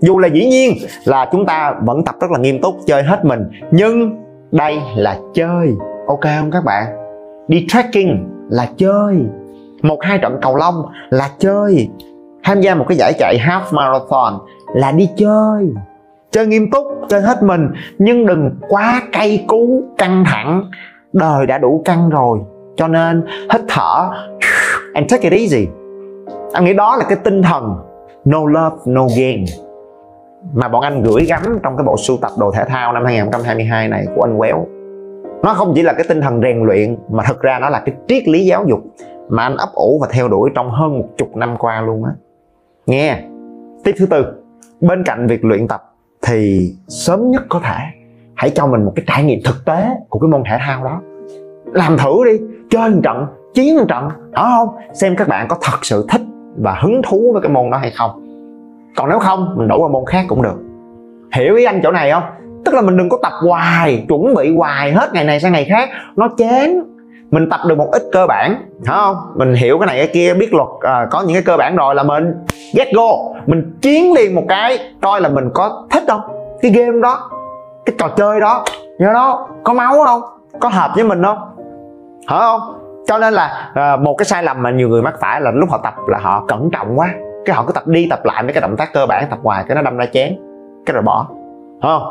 Dù 0.00 0.18
là 0.18 0.28
dĩ 0.28 0.46
nhiên 0.46 0.74
là 1.04 1.28
chúng 1.32 1.46
ta 1.46 1.74
vẫn 1.82 2.04
tập 2.04 2.14
rất 2.20 2.30
là 2.30 2.38
nghiêm 2.38 2.62
túc, 2.62 2.74
chơi 2.86 3.02
hết 3.02 3.24
mình. 3.24 3.40
Nhưng 3.70 4.24
đây 4.52 4.78
là 4.96 5.18
chơi. 5.34 5.74
Ok 6.06 6.20
không 6.40 6.50
các 6.50 6.64
bạn? 6.64 6.84
Đi 7.48 7.66
trekking 7.68 8.10
là 8.48 8.68
chơi. 8.76 9.16
Một 9.82 9.98
hai 10.00 10.18
trận 10.18 10.38
cầu 10.42 10.56
lông 10.56 10.74
là 11.10 11.28
chơi. 11.38 11.88
Tham 12.44 12.60
gia 12.60 12.74
một 12.74 12.84
cái 12.88 12.98
giải 12.98 13.12
chạy 13.18 13.38
half 13.46 13.60
marathon 13.70 14.34
là 14.74 14.92
đi 14.92 15.10
chơi. 15.16 15.72
Chơi 16.30 16.46
nghiêm 16.46 16.70
túc, 16.70 16.86
chơi 17.08 17.20
hết 17.20 17.42
mình, 17.42 17.68
nhưng 17.98 18.26
đừng 18.26 18.50
quá 18.68 19.02
cay 19.12 19.44
cú, 19.48 19.82
căng 19.98 20.24
thẳng. 20.26 20.70
Đời 21.12 21.46
đã 21.46 21.58
đủ 21.58 21.82
căng 21.84 22.10
rồi, 22.10 22.38
cho 22.76 22.88
nên 22.88 23.26
hít 23.52 23.60
thở, 23.68 24.10
and 24.94 25.12
take 25.12 25.30
it 25.30 25.32
easy. 25.32 25.68
Anh 26.52 26.64
nghĩ 26.64 26.74
đó 26.74 26.96
là 26.96 27.04
cái 27.08 27.18
tinh 27.24 27.42
thần, 27.42 27.76
no 28.24 28.38
love, 28.38 28.76
no 28.86 29.06
gain, 29.16 29.44
mà 30.54 30.68
bọn 30.68 30.82
anh 30.82 31.02
gửi 31.02 31.24
gắm 31.24 31.42
trong 31.62 31.76
cái 31.76 31.84
bộ 31.84 31.96
sưu 31.96 32.16
tập 32.16 32.30
đồ 32.38 32.50
thể 32.52 32.64
thao 32.64 32.92
năm 32.92 33.04
2022 33.04 33.88
này 33.88 34.06
của 34.16 34.22
anh 34.22 34.38
Quéo. 34.38 34.66
Nó 35.42 35.54
không 35.54 35.72
chỉ 35.74 35.82
là 35.82 35.92
cái 35.92 36.04
tinh 36.08 36.20
thần 36.20 36.40
rèn 36.42 36.64
luyện, 36.64 36.96
mà 37.10 37.24
thực 37.26 37.40
ra 37.40 37.58
nó 37.58 37.68
là 37.68 37.82
cái 37.86 37.94
triết 38.08 38.28
lý 38.28 38.46
giáo 38.46 38.64
dục 38.66 38.80
mà 39.28 39.42
anh 39.42 39.56
ấp 39.56 39.68
ủ 39.74 39.98
và 40.02 40.08
theo 40.10 40.28
đuổi 40.28 40.50
trong 40.54 40.70
hơn 40.70 40.98
một 40.98 41.06
chục 41.16 41.36
năm 41.36 41.56
qua 41.58 41.80
luôn 41.80 42.04
á. 42.04 42.10
Nghe, 42.86 43.22
tiếp 43.84 43.94
thứ 43.98 44.06
tư 44.06 44.43
bên 44.80 45.04
cạnh 45.04 45.26
việc 45.26 45.44
luyện 45.44 45.68
tập 45.68 45.82
thì 46.26 46.72
sớm 46.88 47.30
nhất 47.30 47.42
có 47.48 47.60
thể 47.64 47.78
hãy 48.34 48.50
cho 48.50 48.66
mình 48.66 48.84
một 48.84 48.92
cái 48.96 49.04
trải 49.08 49.24
nghiệm 49.24 49.38
thực 49.44 49.64
tế 49.64 49.88
của 50.08 50.18
cái 50.18 50.28
môn 50.28 50.42
thể 50.50 50.56
thao 50.60 50.84
đó. 50.84 51.00
Làm 51.72 51.98
thử 51.98 52.24
đi, 52.24 52.38
chơi 52.70 52.90
một 52.90 53.00
trận, 53.04 53.26
chiến 53.54 53.76
một 53.76 53.84
trận, 53.88 54.08
đó 54.30 54.54
không? 54.56 54.76
Xem 54.94 55.16
các 55.16 55.28
bạn 55.28 55.48
có 55.48 55.56
thật 55.62 55.78
sự 55.82 56.06
thích 56.08 56.20
và 56.62 56.74
hứng 56.82 57.02
thú 57.04 57.30
với 57.32 57.42
cái 57.42 57.52
môn 57.52 57.70
đó 57.70 57.78
hay 57.78 57.90
không. 57.90 58.10
Còn 58.96 59.08
nếu 59.08 59.18
không, 59.18 59.54
mình 59.56 59.68
đổi 59.68 59.78
qua 59.78 59.88
môn 59.88 60.04
khác 60.06 60.24
cũng 60.28 60.42
được. 60.42 60.56
Hiểu 61.32 61.54
ý 61.56 61.64
anh 61.64 61.80
chỗ 61.82 61.92
này 61.92 62.10
không? 62.10 62.22
Tức 62.64 62.74
là 62.74 62.80
mình 62.80 62.96
đừng 62.96 63.08
có 63.08 63.18
tập 63.22 63.32
hoài, 63.48 64.06
chuẩn 64.08 64.34
bị 64.34 64.56
hoài 64.56 64.92
hết 64.92 65.10
ngày 65.12 65.24
này 65.24 65.40
sang 65.40 65.52
ngày 65.52 65.64
khác. 65.64 65.88
Nó 66.16 66.28
chán 66.36 66.93
mình 67.30 67.50
tập 67.50 67.60
được 67.66 67.78
một 67.78 67.88
ít 67.92 68.02
cơ 68.12 68.26
bản 68.26 68.56
phải 68.86 68.96
không? 68.96 69.16
Mình 69.34 69.54
hiểu 69.54 69.78
cái 69.78 69.86
này 69.86 69.98
cái 69.98 70.08
kia 70.12 70.34
biết 70.34 70.54
luật 70.54 70.68
à, 70.80 71.06
có 71.10 71.22
những 71.22 71.34
cái 71.34 71.42
cơ 71.42 71.56
bản 71.56 71.76
rồi 71.76 71.94
là 71.94 72.02
mình 72.02 72.34
get 72.74 72.88
go. 72.94 73.08
Mình 73.46 73.78
chiến 73.82 74.12
liền 74.12 74.34
một 74.34 74.44
cái 74.48 74.78
coi 75.02 75.20
là 75.20 75.28
mình 75.28 75.50
có 75.54 75.86
thích 75.90 76.02
không? 76.08 76.20
Cái 76.62 76.70
game 76.70 77.00
đó 77.02 77.30
cái 77.86 77.94
trò 77.98 78.08
chơi 78.08 78.40
đó 78.40 78.64
nhớ 78.98 79.12
đó 79.14 79.48
có 79.64 79.74
máu 79.74 80.04
không? 80.04 80.20
Có 80.60 80.68
hợp 80.68 80.90
với 80.94 81.04
mình 81.04 81.22
không? 81.22 81.38
Hả 82.26 82.38
không? 82.38 82.60
Cho 83.06 83.18
nên 83.18 83.34
là 83.34 83.70
à, 83.74 83.96
một 83.96 84.14
cái 84.18 84.24
sai 84.24 84.42
lầm 84.42 84.62
mà 84.62 84.70
nhiều 84.70 84.88
người 84.88 85.02
mắc 85.02 85.14
phải 85.20 85.40
là 85.40 85.50
lúc 85.50 85.70
họ 85.70 85.78
tập 85.78 85.94
là 86.08 86.18
họ 86.22 86.44
cẩn 86.48 86.70
trọng 86.70 86.98
quá. 86.98 87.08
Cái 87.44 87.56
họ 87.56 87.64
cứ 87.66 87.72
tập 87.72 87.86
đi 87.86 88.06
tập 88.10 88.24
lại 88.24 88.42
mấy 88.42 88.52
cái 88.52 88.60
động 88.60 88.76
tác 88.76 88.92
cơ 88.92 89.06
bản 89.06 89.26
tập 89.30 89.38
hoài 89.42 89.64
cái 89.68 89.74
nó 89.74 89.82
đâm 89.82 89.96
ra 89.96 90.06
chén 90.06 90.36
cái 90.86 90.94
rồi 90.94 91.02
bỏ. 91.02 91.26
Không? 91.82 92.02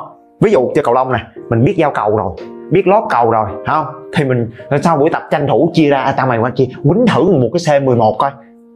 Ví 0.42 0.52
dụ 0.52 0.72
chơi 0.76 0.84
cầu 0.84 0.94
lông 0.94 1.14
nè 1.14 1.20
mình 1.50 1.64
biết 1.66 1.74
giao 1.78 1.92
cầu 1.92 2.18
rồi 2.18 2.32
biết 2.74 2.88
lót 2.88 3.04
cầu 3.10 3.32
rồi 3.32 3.50
không? 3.68 3.86
Thì 4.16 4.24
mình 4.24 4.50
sau 4.82 4.98
buổi 4.98 5.10
tập 5.10 5.24
tranh 5.32 5.48
thủ 5.48 5.72
chia 5.74 5.90
ra 5.90 6.02
à, 6.02 6.14
tao 6.18 6.28
mày 6.28 6.40
qua 6.40 6.50
chia 6.50 6.66
quýnh 6.84 7.06
thử 7.16 7.24
một 7.24 7.50
cái 7.54 7.80
c 7.80 7.84
11 7.84 8.16
coi. 8.20 8.32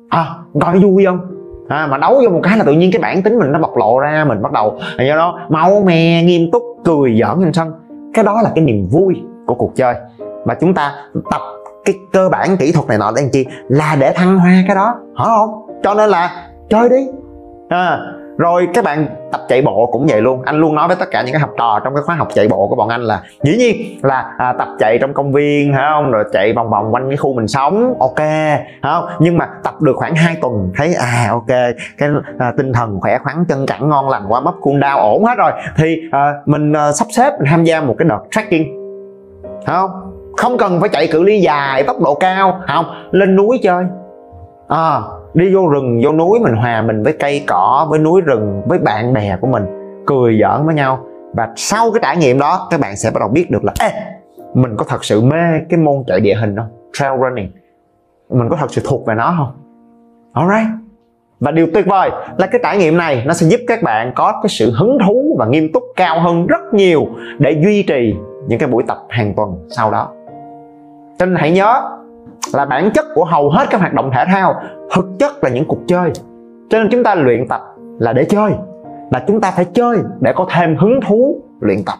À, 0.10 0.26
coi 0.62 0.80
vui 0.80 1.06
không? 1.06 1.20
À, 1.68 1.88
mà 1.88 1.98
đấu 1.98 2.22
vô 2.24 2.30
một 2.30 2.40
cái 2.44 2.58
là 2.58 2.64
tự 2.64 2.74
nhiên 2.74 2.92
cái 2.92 3.02
bản 3.02 3.22
tính 3.22 3.40
mình 3.40 3.52
nó 3.52 3.60
bộc 3.60 3.78
lộ 3.78 4.00
ra 4.00 4.26
mình 4.28 4.42
bắt 4.42 4.52
đầu 4.52 4.80
do 5.08 5.16
đó 5.16 5.40
mau 5.50 5.82
mè 5.86 6.24
nghiêm 6.24 6.52
túc 6.52 6.64
cười 6.86 7.20
giỡn 7.20 7.44
trên 7.44 7.54
sân. 7.54 7.72
Cái 8.14 8.26
đó 8.26 8.42
là 8.42 8.52
cái 8.56 8.64
niềm 8.64 8.88
vui 8.92 9.22
của 9.48 9.56
cuộc 9.56 9.76
chơi. 9.76 9.96
Và 10.46 10.54
chúng 10.54 10.74
ta 10.74 10.94
tập 11.32 11.42
cái 11.86 11.96
cơ 12.14 12.30
bản 12.30 12.58
kỹ 12.58 12.72
thuật 12.72 12.88
này 12.88 12.98
nọ 12.98 13.12
để 13.16 13.22
làm 13.22 13.32
chi? 13.32 13.46
Là 13.68 13.98
để 14.00 14.14
thăng 14.16 14.40
hoa 14.40 14.64
cái 14.68 14.76
đó 14.76 14.96
hả 15.18 15.26
không? 15.26 15.50
Cho 15.84 15.94
nên 15.94 16.10
là 16.10 16.50
chơi 16.70 16.90
đi. 16.90 17.08
À, 17.70 18.00
rồi 18.38 18.68
các 18.74 18.84
bạn 18.84 19.08
tập 19.32 19.42
chạy 19.48 19.62
bộ 19.62 19.90
cũng 19.92 20.06
vậy 20.08 20.22
luôn. 20.22 20.42
Anh 20.46 20.56
luôn 20.56 20.76
nói 20.76 20.88
với 20.88 20.98
tất 21.00 21.06
cả 21.12 21.22
những 21.22 21.34
cái 21.34 21.40
học 21.40 21.50
trò 21.58 21.80
trong 21.84 21.96
cái 21.96 22.04
khóa 22.04 22.16
học 22.16 22.28
chạy 22.34 22.48
bộ 22.48 22.68
của 22.68 22.76
bọn 22.76 22.90
anh 22.90 23.02
là 23.02 23.22
dĩ 23.44 23.58
nhiên 23.58 24.00
là 24.04 24.32
à, 24.38 24.54
tập 24.58 24.68
chạy 24.80 24.98
trong 25.02 25.14
công 25.14 25.32
viên 25.32 25.74
phải 25.74 25.84
không? 25.94 26.12
Rồi 26.12 26.24
chạy 26.34 26.54
vòng 26.54 26.70
vòng 26.70 26.94
quanh 26.94 27.10
cái 27.10 27.18
khu 27.18 27.34
mình 27.34 27.48
sống. 27.48 27.94
Ok 28.00 28.28
không? 28.84 29.06
Nhưng 29.20 29.38
mà 29.38 29.50
tập 29.64 29.82
được 29.82 29.96
khoảng 29.96 30.16
2 30.16 30.36
tuần 30.42 30.72
thấy 30.78 30.94
à 30.94 31.28
ok 31.32 31.48
cái 31.98 32.10
à, 32.40 32.54
tinh 32.58 32.74
thần 32.74 33.00
khỏe 33.02 33.18
khoắn 33.18 33.46
chân 33.50 33.66
cẳng 33.66 33.90
ngon 33.90 34.10
lành 34.10 34.26
qua 34.30 34.40
mấp 34.40 34.54
cuồng 34.62 34.80
đau 34.80 35.00
ổn 35.00 35.26
hết 35.26 35.36
rồi. 35.38 35.52
Thì 35.78 35.98
à, 36.12 36.34
mình 36.46 36.74
à, 36.74 36.92
sắp 36.92 37.08
xếp 37.18 37.34
mình 37.40 37.48
tham 37.50 37.64
gia 37.64 37.82
một 37.82 37.96
cái 37.98 38.08
đợt 38.10 38.22
trekking. 38.32 38.64
Không? 39.66 39.90
Không 40.38 40.58
cần 40.58 40.80
phải 40.80 40.90
chạy 40.90 41.08
cự 41.08 41.24
ly 41.24 41.42
dài 41.42 41.84
tốc 41.84 41.96
độ 42.02 42.16
cao 42.16 42.60
không? 42.68 42.86
Lên 43.12 43.36
núi 43.36 43.60
chơi. 43.64 43.84
À, 44.68 45.00
đi 45.38 45.56
vô 45.56 45.68
rừng 45.68 46.00
vô 46.04 46.12
núi 46.12 46.40
mình 46.40 46.54
hòa 46.54 46.82
mình 46.82 47.04
với 47.04 47.14
cây 47.14 47.44
cỏ 47.48 47.88
với 47.90 48.00
núi 48.00 48.22
rừng 48.22 48.62
với 48.66 48.80
bạn 48.80 49.14
bè 49.14 49.38
của 49.42 49.48
mình 49.48 49.64
cười 50.06 50.40
giỡn 50.42 50.66
với 50.66 50.76
nhau. 50.76 51.00
Và 51.34 51.50
sau 51.56 51.92
cái 51.92 52.00
trải 52.04 52.18
nghiệm 52.18 52.40
đó 52.40 52.68
các 52.72 52.80
bạn 52.80 52.96
sẽ 52.96 53.12
bắt 53.12 53.20
đầu 53.20 53.30
biết 53.30 53.52
được 53.52 53.64
là 53.64 53.74
Ê, 53.80 53.92
mình 54.54 54.76
có 54.78 54.86
thật 54.88 55.06
sự 55.06 55.22
mê 55.22 55.38
cái 55.70 55.80
môn 55.80 56.04
chạy 56.08 56.20
địa 56.20 56.36
hình 56.36 56.56
không? 56.56 56.68
Trail 56.94 57.20
running. 57.22 57.52
Mình 58.30 58.50
có 58.50 58.58
thật 58.60 58.68
sự 58.70 58.82
thuộc 58.86 59.06
về 59.06 59.16
nó 59.16 59.34
không? 59.38 59.52
Alright 60.34 60.68
và 61.40 61.52
điều 61.52 61.68
tuyệt 61.74 61.86
vời 61.86 62.12
là 62.38 62.48
cái 62.48 62.62
trải 62.64 62.78
nghiệm 62.78 62.98
này 62.98 63.24
nó 63.26 63.34
sẽ 63.34 63.48
giúp 63.48 63.60
các 63.68 63.84
bạn 63.84 64.12
có 64.16 64.32
cái 64.32 64.50
sự 64.50 64.72
hứng 64.72 64.98
thú 65.06 65.36
và 65.40 65.46
nghiêm 65.46 65.72
túc 65.74 65.84
cao 65.96 66.20
hơn 66.20 66.48
rất 66.48 66.74
nhiều 66.74 67.08
để 67.40 67.62
duy 67.64 67.84
trì 67.84 68.16
những 68.48 68.60
cái 68.60 68.70
buổi 68.70 68.84
tập 68.88 68.98
hàng 69.10 69.34
tuần 69.38 69.68
sau 69.70 69.92
đó. 69.92 70.12
Cho 71.20 71.26
nên 71.26 71.36
hãy 71.36 71.52
nhớ 71.52 71.97
là 72.54 72.66
bản 72.66 72.92
chất 72.94 73.06
của 73.16 73.26
hầu 73.26 73.50
hết 73.50 73.66
các 73.70 73.82
hoạt 73.82 73.94
động 73.94 74.12
thể 74.14 74.26
thao 74.28 74.56
thực 74.96 75.06
chất 75.20 75.44
là 75.44 75.50
những 75.50 75.66
cuộc 75.68 75.80
chơi. 75.88 76.12
Cho 76.70 76.80
nên 76.80 76.88
chúng 76.92 77.04
ta 77.04 77.16
luyện 77.16 77.48
tập 77.48 77.62
là 78.00 78.14
để 78.14 78.26
chơi 78.26 78.52
là 79.12 79.24
chúng 79.28 79.42
ta 79.42 79.52
phải 79.52 79.66
chơi 79.66 79.98
để 80.20 80.34
có 80.36 80.48
thêm 80.50 80.78
hứng 80.78 81.00
thú 81.08 81.42
luyện 81.60 81.84
tập. 81.86 81.96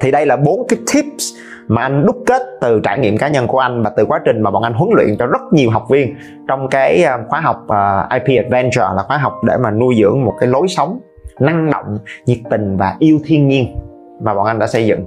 Thì 0.00 0.10
đây 0.10 0.26
là 0.26 0.36
bốn 0.36 0.66
cái 0.68 0.78
tips 0.92 1.34
mà 1.68 1.82
anh 1.82 2.06
đúc 2.06 2.16
kết 2.26 2.42
từ 2.60 2.80
trải 2.84 2.98
nghiệm 2.98 3.18
cá 3.18 3.28
nhân 3.28 3.46
của 3.46 3.58
anh 3.58 3.82
và 3.82 3.90
từ 3.96 4.04
quá 4.04 4.20
trình 4.24 4.40
mà 4.40 4.50
bọn 4.50 4.62
anh 4.62 4.72
huấn 4.72 4.90
luyện 4.96 5.16
cho 5.18 5.26
rất 5.26 5.40
nhiều 5.52 5.70
học 5.70 5.86
viên 5.90 6.14
trong 6.48 6.68
cái 6.68 7.02
à, 7.02 7.18
khóa 7.28 7.40
học 7.40 7.68
à, 7.68 8.08
IP 8.14 8.44
Adventure 8.44 8.82
là 8.96 9.02
khóa 9.02 9.18
học 9.18 9.32
để 9.46 9.56
mà 9.56 9.70
nuôi 9.70 9.94
dưỡng 10.00 10.24
một 10.24 10.34
cái 10.40 10.48
lối 10.48 10.68
sống 10.68 11.00
năng 11.40 11.70
động, 11.70 11.98
nhiệt 12.26 12.38
tình 12.50 12.76
và 12.76 12.96
yêu 12.98 13.18
thiên 13.24 13.48
nhiên 13.48 13.76
mà 14.22 14.34
bọn 14.34 14.46
anh 14.46 14.58
đã 14.58 14.66
xây 14.66 14.86
dựng 14.86 15.04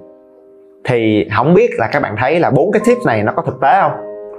thì 0.85 1.27
không 1.35 1.53
biết 1.53 1.69
là 1.77 1.87
các 1.91 2.01
bạn 2.01 2.15
thấy 2.17 2.39
là 2.39 2.49
bốn 2.49 2.71
cái 2.71 2.81
tip 2.85 2.97
này 3.05 3.23
nó 3.23 3.31
có 3.35 3.41
thực 3.41 3.61
tế 3.61 3.79
không? 3.81 3.91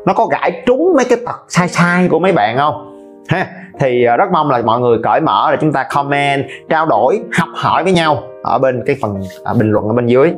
Nó 0.07 0.13
có 0.15 0.27
gãi 0.27 0.63
trúng 0.67 0.93
mấy 0.97 1.05
cái 1.05 1.19
tật 1.27 1.45
sai 1.49 1.69
sai 1.69 2.09
của 2.09 2.19
mấy 2.19 2.33
bạn 2.33 2.57
không? 2.57 2.91
Ha 3.29 3.47
thì 3.81 4.05
ờ, 4.05 4.17
rất 4.17 4.31
mong 4.33 4.51
là 4.51 4.63
mọi 4.63 4.81
người 4.81 4.99
cởi 5.03 5.21
mở 5.21 5.49
để 5.51 5.59
chúng 5.61 5.73
ta 5.73 5.87
comment 5.91 6.45
trao 6.69 6.87
đổi 6.87 7.21
học 7.39 7.49
hỏi 7.55 7.85
với 7.85 7.93
nhau 7.93 8.23
ở 8.43 8.59
bên 8.59 8.83
cái 8.87 8.97
phần 9.03 9.23
à, 9.45 9.53
bình 9.59 9.71
luận 9.71 9.89
ở 9.89 9.93
bên 9.93 10.07
dưới. 10.07 10.33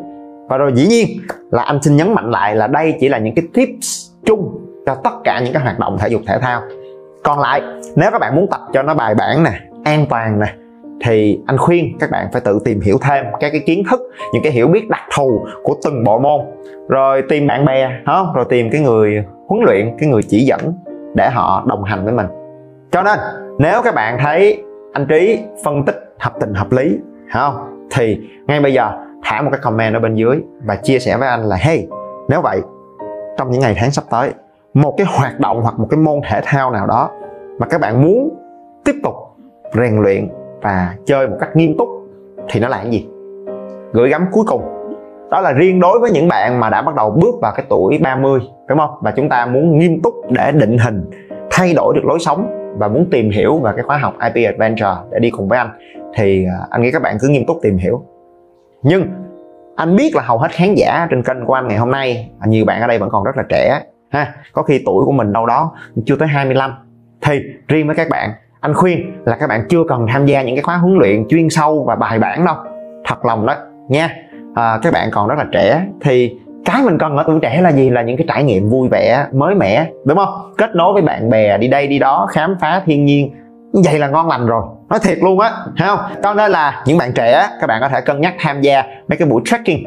Và 0.49 0.57
rồi 0.57 0.73
dĩ 0.75 0.87
nhiên 0.87 1.09
là 1.51 1.63
anh 1.63 1.83
xin 1.83 1.97
nhấn 1.97 2.15
mạnh 2.15 2.31
lại 2.31 2.57
là 2.57 2.67
đây 2.67 2.95
chỉ 3.01 3.09
là 3.09 3.19
những 3.19 3.35
cái 3.35 3.45
tips 3.55 4.11
chung 4.27 4.61
cho 4.87 4.95
tất 4.95 5.11
cả 5.25 5.41
những 5.45 5.53
cái 5.53 5.63
hoạt 5.63 5.79
động 5.79 5.99
thể 5.99 6.09
dục 6.09 6.23
thể 6.27 6.39
thao. 6.39 6.63
Còn 7.25 7.41
lại 7.41 7.63
nếu 7.97 8.11
các 8.11 8.19
bạn 8.19 8.37
muốn 8.37 8.47
tập 8.51 8.61
cho 8.73 8.83
nó 8.83 8.95
bài 8.95 9.15
bản 9.15 9.45
nè 9.45 9.51
an 9.85 10.07
toàn 10.11 10.41
nè 10.41 10.55
thì 11.05 11.41
anh 11.47 11.59
khuyên 11.59 11.99
các 11.99 12.11
bạn 12.11 12.27
phải 12.33 12.41
tự 12.45 12.59
tìm 12.65 12.81
hiểu 12.81 12.99
thêm 13.03 13.25
các 13.41 13.51
cái 13.53 13.63
kiến 13.67 13.83
thức, 13.91 14.01
những 14.33 14.43
cái 14.43 14.53
hiểu 14.53 14.69
biết 14.69 14.89
đặc 14.89 15.03
thù 15.17 15.47
của 15.63 15.75
từng 15.85 16.05
bộ 16.05 16.19
môn. 16.19 16.41
Rồi 16.89 17.23
tìm 17.29 17.47
bạn 17.47 17.65
bè 17.65 17.91
không 18.07 18.33
rồi 18.35 18.45
tìm 18.49 18.71
cái 18.71 18.81
người 18.81 19.25
huấn 19.49 19.65
luyện, 19.65 19.97
cái 19.99 20.09
người 20.09 20.23
chỉ 20.23 20.45
dẫn 20.45 20.75
để 21.15 21.31
họ 21.31 21.65
đồng 21.67 21.85
hành 21.85 22.05
với 22.05 22.13
mình. 22.13 22.27
Cho 22.91 23.03
nên, 23.03 23.19
nếu 23.59 23.83
các 23.83 23.95
bạn 23.95 24.19
thấy 24.23 24.63
anh 24.93 25.07
trí 25.07 25.39
phân 25.65 25.85
tích 25.85 26.15
hợp 26.19 26.33
tình 26.41 26.55
hợp 26.55 26.73
lý 26.73 26.99
không 27.33 27.55
thì 27.91 28.19
ngay 28.47 28.61
bây 28.61 28.73
giờ 28.73 28.91
thả 29.25 29.43
một 29.43 29.49
cái 29.53 29.61
comment 29.63 29.95
ở 29.95 30.01
bên 30.01 30.15
dưới 30.15 30.43
và 30.65 30.77
chia 30.77 30.99
sẻ 30.99 31.17
với 31.17 31.29
anh 31.29 31.43
là, 31.43 31.57
hey, 31.57 31.87
nếu 32.29 32.41
vậy, 32.41 32.61
trong 33.39 33.51
những 33.51 33.61
ngày 33.61 33.75
tháng 33.79 33.91
sắp 33.91 34.05
tới, 34.11 34.31
một 34.75 34.95
cái 34.99 35.07
hoạt 35.11 35.41
động 35.41 35.63
hoặc 35.63 35.79
một 35.79 35.87
cái 35.91 35.99
môn 35.99 36.21
thể 36.31 36.41
thao 36.45 36.71
nào 36.71 36.87
đó 36.87 37.11
mà 37.59 37.67
các 37.67 37.81
bạn 37.81 38.03
muốn 38.03 38.37
tiếp 38.85 38.95
tục 39.03 39.15
rèn 39.75 40.03
luyện 40.03 40.29
và 40.63 40.95
chơi 41.05 41.29
một 41.29 41.37
cách 41.41 41.57
nghiêm 41.57 41.79
túc 41.79 41.89
thì 42.49 42.61
nó 42.61 42.69
là 42.69 42.77
cái 42.77 42.91
gì? 42.91 43.07
Gửi 43.93 44.09
gắm 44.09 44.27
cuối 44.33 44.45
cùng. 44.49 44.63
Đó 45.31 45.41
là 45.41 45.53
riêng 45.53 45.81
đối 45.81 45.99
với 46.01 46.11
những 46.11 46.29
bạn 46.29 46.61
mà 46.61 46.71
đã 46.71 46.83
bắt 46.83 46.95
đầu 46.95 47.11
bước 47.11 47.35
vào 47.43 47.53
cái 47.57 47.67
tuổi 47.69 47.99
30 48.03 48.41
đúng 48.69 48.79
không? 48.79 48.91
Và 49.01 49.11
chúng 49.11 49.29
ta 49.29 49.47
muốn 49.47 49.79
nghiêm 49.79 50.03
túc 50.03 50.15
để 50.31 50.53
định 50.53 50.79
hình, 50.79 51.11
thay 51.51 51.75
đổi 51.75 51.95
được 51.95 52.05
lối 52.05 52.19
sống 52.19 52.73
và 52.79 52.89
muốn 52.89 53.07
tìm 53.11 53.31
hiểu 53.31 53.59
về 53.59 53.73
cái 53.77 53.85
khóa 53.85 53.97
học 53.97 54.15
IP 54.35 54.47
Adventure 54.47 54.97
để 55.11 55.19
đi 55.19 55.31
cùng 55.31 55.49
với 55.49 55.59
anh, 55.59 55.71
thì 56.15 56.47
à, 56.47 56.67
anh 56.71 56.83
nghĩ 56.83 56.93
các 56.93 57.03
bạn 57.03 57.17
cứ 57.21 57.29
nghiêm 57.29 57.47
túc 57.47 57.59
tìm 57.63 57.77
hiểu. 57.77 58.03
Nhưng 58.83 59.07
anh 59.77 59.97
biết 59.97 60.15
là 60.15 60.23
hầu 60.23 60.39
hết 60.39 60.51
khán 60.51 60.75
giả 60.75 61.07
trên 61.11 61.23
kênh 61.23 61.47
của 61.47 61.55
anh 61.55 61.69
ngày 61.69 61.79
hôm 61.79 61.91
nay 61.91 62.31
à, 62.41 62.47
nhiều 62.47 62.65
bạn 62.65 62.81
ở 62.81 62.87
đây 62.87 62.99
vẫn 62.99 63.09
còn 63.11 63.25
rất 63.25 63.37
là 63.37 63.43
trẻ, 63.49 63.81
ha, 64.11 64.35
có 64.53 64.63
khi 64.63 64.83
tuổi 64.87 65.05
của 65.05 65.13
mình 65.13 65.33
đâu 65.33 65.47
đó 65.47 65.73
chưa 66.07 66.17
tới 66.17 66.29
25 66.29 66.71
thì 67.21 67.41
riêng 67.69 67.87
với 67.87 67.97
các 67.97 68.09
bạn 68.11 68.31
anh 68.67 68.75
khuyên 68.75 69.13
là 69.25 69.37
các 69.37 69.47
bạn 69.47 69.67
chưa 69.69 69.85
cần 69.89 70.07
tham 70.13 70.27
gia 70.27 70.43
những 70.43 70.55
cái 70.55 70.63
khóa 70.63 70.77
huấn 70.77 70.99
luyện 70.99 71.29
chuyên 71.29 71.51
sâu 71.51 71.85
và 71.87 71.97
bài 71.97 72.19
bản 72.19 72.45
đâu. 72.45 72.55
Thật 73.05 73.25
lòng 73.25 73.47
đó 73.47 73.55
nha. 73.89 74.11
À, 74.55 74.79
các 74.83 74.93
bạn 74.93 75.09
còn 75.13 75.29
rất 75.29 75.39
là 75.39 75.45
trẻ 75.53 75.87
thì 76.01 76.39
cái 76.65 76.83
mình 76.85 76.99
cần 76.99 77.17
ở 77.17 77.25
tuổi 77.27 77.39
trẻ 77.43 77.61
là 77.61 77.73
gì? 77.73 77.91
Là 77.91 78.03
những 78.03 78.17
cái 78.17 78.27
trải 78.29 78.45
nghiệm 78.45 78.69
vui 78.69 78.89
vẻ 78.89 79.27
mới 79.33 79.55
mẻ 79.55 79.91
đúng 80.05 80.19
không? 80.19 80.53
Kết 80.59 80.75
nối 80.75 80.93
với 80.93 81.03
bạn 81.03 81.31
bè 81.31 81.59
đi 81.59 81.69
đây 81.69 81.87
đi 81.87 81.99
đó 81.99 82.27
khám 82.31 82.57
phá 82.61 82.83
thiên 82.87 83.05
nhiên. 83.05 83.31
Vậy 83.85 83.99
là 83.99 84.09
ngon 84.09 84.29
lành 84.29 84.47
rồi. 84.47 84.63
Nói 84.89 84.99
thiệt 85.03 85.19
luôn 85.23 85.41
á 85.41 85.51
thấy 85.77 85.89
không? 85.89 85.99
Cho 86.23 86.35
nên 86.35 86.51
là 86.51 86.83
những 86.87 86.99
bạn 86.99 87.13
trẻ 87.13 87.49
các 87.61 87.67
bạn 87.67 87.81
có 87.81 87.89
thể 87.89 88.01
cân 88.01 88.21
nhắc 88.21 88.35
tham 88.39 88.61
gia 88.61 88.83
mấy 89.09 89.17
cái 89.19 89.29
buổi 89.29 89.43
trekking 89.45 89.83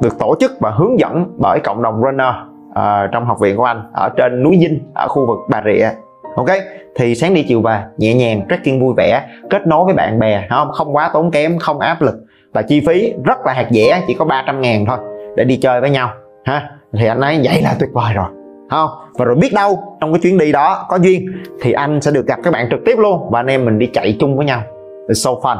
được 0.00 0.18
tổ 0.18 0.34
chức 0.40 0.52
và 0.60 0.70
hướng 0.70 0.98
dẫn 1.00 1.24
bởi 1.36 1.60
cộng 1.60 1.82
đồng 1.82 2.02
runner 2.02 2.34
uh, 2.70 3.10
trong 3.12 3.26
học 3.26 3.40
viện 3.40 3.56
của 3.56 3.64
anh 3.64 3.82
ở 3.92 4.08
trên 4.16 4.42
núi 4.42 4.58
Dinh 4.60 4.80
ở 4.94 5.08
khu 5.08 5.26
vực 5.26 5.38
Bà 5.48 5.62
Rịa 5.64 5.88
ok? 6.36 6.48
Thì 6.94 7.14
sáng 7.14 7.34
đi 7.34 7.42
chiều 7.48 7.62
về, 7.62 7.80
nhẹ 7.96 8.14
nhàng, 8.14 8.42
trekking 8.50 8.80
vui 8.80 8.94
vẻ, 8.96 9.22
kết 9.50 9.66
nối 9.66 9.84
với 9.84 9.94
bạn 9.94 10.18
bè 10.18 10.46
không? 10.50 10.72
Không 10.72 10.96
quá 10.96 11.10
tốn 11.12 11.30
kém, 11.30 11.58
không 11.58 11.78
áp 11.78 12.02
lực. 12.02 12.14
Và 12.52 12.62
chi 12.62 12.80
phí 12.86 13.12
rất 13.24 13.38
là 13.46 13.52
hạt 13.52 13.66
dẻ, 13.70 14.02
chỉ 14.08 14.14
có 14.14 14.24
300 14.24 14.60
ngàn 14.60 14.86
thôi, 14.86 14.98
để 15.36 15.44
đi 15.44 15.56
chơi 15.56 15.80
với 15.80 15.90
nhau 15.90 16.10
ha 16.44 16.70
thì 16.98 17.06
anh 17.06 17.20
ấy, 17.20 17.40
vậy 17.44 17.62
là 17.62 17.74
tuyệt 17.80 17.90
vời 17.92 18.14
rồi 18.14 18.26
không? 18.70 18.90
Và 19.18 19.24
rồi 19.24 19.36
biết 19.40 19.52
đâu, 19.54 19.78
trong 20.00 20.12
cái 20.12 20.20
chuyến 20.22 20.38
đi 20.38 20.52
đó 20.52 20.86
có 20.88 20.98
duyên, 21.02 21.26
thì 21.62 21.72
anh 21.72 22.00
sẽ 22.00 22.10
được 22.10 22.26
gặp 22.26 22.38
các 22.44 22.52
bạn 22.52 22.68
trực 22.70 22.80
tiếp 22.84 22.98
luôn, 22.98 23.30
và 23.30 23.40
anh 23.40 23.46
em 23.46 23.64
mình 23.64 23.78
đi 23.78 23.86
chạy 23.86 24.16
chung 24.20 24.36
với 24.36 24.46
nhau. 24.46 24.62
It's 25.08 25.14
so 25.14 25.30
fun, 25.30 25.56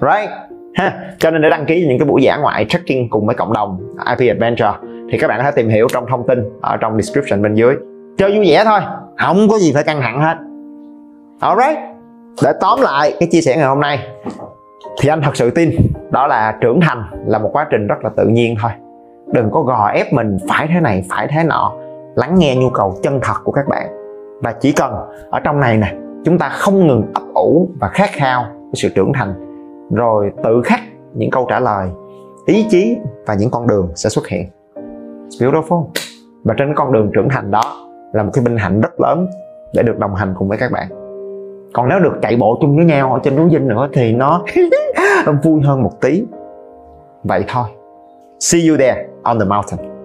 right? 0.00 0.30
Ha, 0.74 0.92
cho 1.18 1.30
nên 1.30 1.42
để 1.42 1.50
đăng 1.50 1.66
ký 1.66 1.86
những 1.88 1.98
cái 1.98 2.06
buổi 2.06 2.22
giả 2.22 2.36
ngoại 2.36 2.66
trekking 2.68 3.08
cùng 3.10 3.26
với 3.26 3.34
cộng 3.34 3.52
đồng 3.52 3.78
IP 4.16 4.28
Adventure, 4.28 4.72
thì 5.12 5.18
các 5.18 5.28
bạn 5.28 5.38
có 5.38 5.44
thể 5.44 5.50
tìm 5.56 5.68
hiểu 5.68 5.86
trong 5.92 6.06
thông 6.10 6.26
tin 6.26 6.38
ở 6.60 6.76
trong 6.76 7.00
description 7.00 7.42
bên 7.42 7.54
dưới 7.54 7.74
chơi 8.16 8.36
vui 8.36 8.50
vẻ 8.50 8.64
thôi. 8.64 8.80
Không 9.18 9.48
có 9.50 9.58
gì 9.58 9.72
phải 9.72 9.82
căng 9.82 10.00
thẳng 10.00 10.20
hết. 10.20 10.36
Alright 11.40 11.78
để 12.42 12.52
tóm 12.60 12.80
lại 12.82 13.16
cái 13.20 13.28
chia 13.32 13.40
sẻ 13.40 13.56
ngày 13.56 13.66
hôm 13.66 13.80
nay 13.80 13.98
thì 15.00 15.08
anh 15.08 15.22
thật 15.22 15.36
sự 15.36 15.50
tin 15.50 15.70
đó 16.10 16.26
là 16.26 16.58
trưởng 16.60 16.80
thành 16.80 17.02
là 17.26 17.38
một 17.38 17.50
quá 17.52 17.66
trình 17.70 17.86
rất 17.86 17.96
là 18.02 18.10
tự 18.16 18.26
nhiên 18.26 18.54
thôi. 18.62 18.70
Đừng 19.32 19.50
có 19.50 19.62
gò 19.62 19.88
ép 19.88 20.12
mình 20.12 20.36
phải 20.48 20.68
thế 20.74 20.80
này 20.80 21.04
phải 21.08 21.28
thế 21.30 21.44
nọ. 21.44 21.72
Lắng 22.16 22.34
nghe 22.38 22.56
nhu 22.56 22.70
cầu 22.70 22.94
chân 23.02 23.20
thật 23.22 23.34
của 23.44 23.52
các 23.52 23.68
bạn. 23.68 23.88
Và 24.42 24.52
chỉ 24.52 24.72
cần 24.72 24.92
ở 25.30 25.40
trong 25.40 25.60
này 25.60 25.76
nè 25.76 25.94
chúng 26.24 26.38
ta 26.38 26.48
không 26.48 26.86
ngừng 26.86 27.02
ấp 27.14 27.22
ủ 27.34 27.68
và 27.80 27.88
khát 27.88 28.10
khao 28.12 28.42
cái 28.42 28.72
sự 28.74 28.88
trưởng 28.88 29.12
thành. 29.12 29.34
Rồi 29.94 30.30
tự 30.44 30.62
khắc 30.64 30.80
những 31.14 31.30
câu 31.30 31.46
trả 31.50 31.60
lời 31.60 31.88
ý 32.46 32.66
chí 32.70 32.96
và 33.26 33.34
những 33.34 33.50
con 33.50 33.66
đường 33.66 33.90
sẽ 33.94 34.10
xuất 34.10 34.28
hiện. 34.28 34.48
Beautiful. 35.40 35.84
Và 36.44 36.54
trên 36.58 36.74
con 36.74 36.92
đường 36.92 37.10
trưởng 37.14 37.28
thành 37.28 37.50
đó 37.50 37.85
là 38.12 38.22
một 38.22 38.30
cái 38.34 38.44
vinh 38.44 38.56
hạnh 38.56 38.80
rất 38.80 39.00
lớn 39.00 39.26
để 39.74 39.82
được 39.82 39.98
đồng 39.98 40.14
hành 40.14 40.34
cùng 40.38 40.48
với 40.48 40.58
các 40.58 40.72
bạn. 40.72 40.88
Còn 41.72 41.88
nếu 41.88 41.98
được 41.98 42.18
chạy 42.22 42.36
bộ 42.36 42.58
chung 42.60 42.76
với 42.76 42.84
nhau 42.84 43.12
ở 43.12 43.20
trên 43.24 43.36
núi 43.36 43.50
dinh 43.52 43.68
nữa 43.68 43.88
thì 43.92 44.12
nó 44.12 44.44
vui 45.42 45.62
hơn 45.62 45.82
một 45.82 46.00
tí. 46.00 46.24
Vậy 47.24 47.44
thôi. 47.48 47.66
See 48.40 48.68
you 48.68 48.76
there 48.76 49.06
on 49.22 49.38
the 49.38 49.44
mountain. 49.44 49.96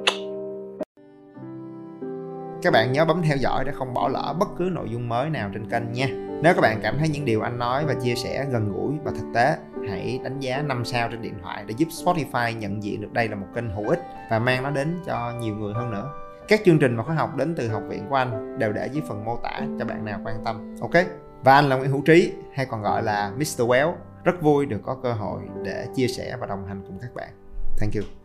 Các 2.62 2.74
bạn 2.74 2.92
nhớ 2.92 3.06
bấm 3.06 3.22
theo 3.22 3.38
dõi 3.38 3.64
để 3.66 3.72
không 3.72 3.94
bỏ 3.94 4.08
lỡ 4.08 4.36
bất 4.40 4.48
cứ 4.58 4.70
nội 4.72 4.90
dung 4.90 5.10
mới 5.10 5.30
nào 5.30 5.50
trên 5.54 5.70
kênh 5.70 5.92
nha. 5.92 6.08
Nếu 6.44 6.54
các 6.54 6.62
bạn 6.62 6.80
cảm 6.84 6.98
thấy 7.00 7.10
những 7.10 7.26
điều 7.26 7.42
anh 7.42 7.60
nói 7.60 7.86
và 7.86 7.94
chia 7.94 8.16
sẻ 8.16 8.46
gần 8.52 8.74
gũi 8.74 8.94
và 9.04 9.12
thực 9.12 9.26
tế, 9.34 9.58
hãy 9.90 10.20
đánh 10.24 10.40
giá 10.40 10.62
5 10.62 10.86
sao 10.86 11.08
trên 11.12 11.22
điện 11.22 11.34
thoại 11.44 11.64
để 11.68 11.74
giúp 11.78 11.88
Spotify 11.90 12.58
nhận 12.58 12.84
diện 12.84 13.02
được 13.02 13.14
đây 13.14 13.28
là 13.28 13.36
một 13.36 13.48
kênh 13.56 13.70
hữu 13.70 13.90
ích 13.90 14.00
và 14.32 14.40
mang 14.40 14.64
nó 14.64 14.70
đến 14.70 15.00
cho 15.06 15.34
nhiều 15.40 15.56
người 15.56 15.74
hơn 15.74 15.92
nữa 15.92 16.10
các 16.52 16.62
chương 16.66 16.80
trình 16.80 16.98
và 16.98 17.04
khóa 17.04 17.16
học 17.16 17.36
đến 17.38 17.56
từ 17.56 17.68
học 17.68 17.84
viện 17.90 18.06
của 18.10 18.16
anh 18.16 18.60
đều 18.60 18.74
để 18.74 18.90
dưới 18.92 19.04
phần 19.08 19.26
mô 19.26 19.38
tả 19.38 19.62
cho 19.80 19.86
bạn 19.86 20.06
nào 20.06 20.20
quan 20.24 20.36
tâm, 20.46 20.76
ok? 20.82 21.06
Và 21.44 21.54
anh 21.54 21.70
là 21.70 21.76
Nguyễn 21.76 21.92
Hữu 21.92 22.02
Trí, 22.02 22.34
hay 22.54 22.66
còn 22.66 22.82
gọi 22.82 23.04
là 23.04 23.32
Mr. 23.36 23.62
Well. 23.62 23.94
Rất 24.24 24.42
vui 24.42 24.66
được 24.66 24.80
có 24.84 24.98
cơ 25.04 25.14
hội 25.14 25.42
để 25.64 25.88
chia 25.96 26.08
sẻ 26.08 26.38
và 26.40 26.48
đồng 26.48 26.68
hành 26.68 26.84
cùng 26.88 27.00
các 27.02 27.16
bạn. 27.16 27.30
Thank 27.78 27.94
you. 27.96 28.21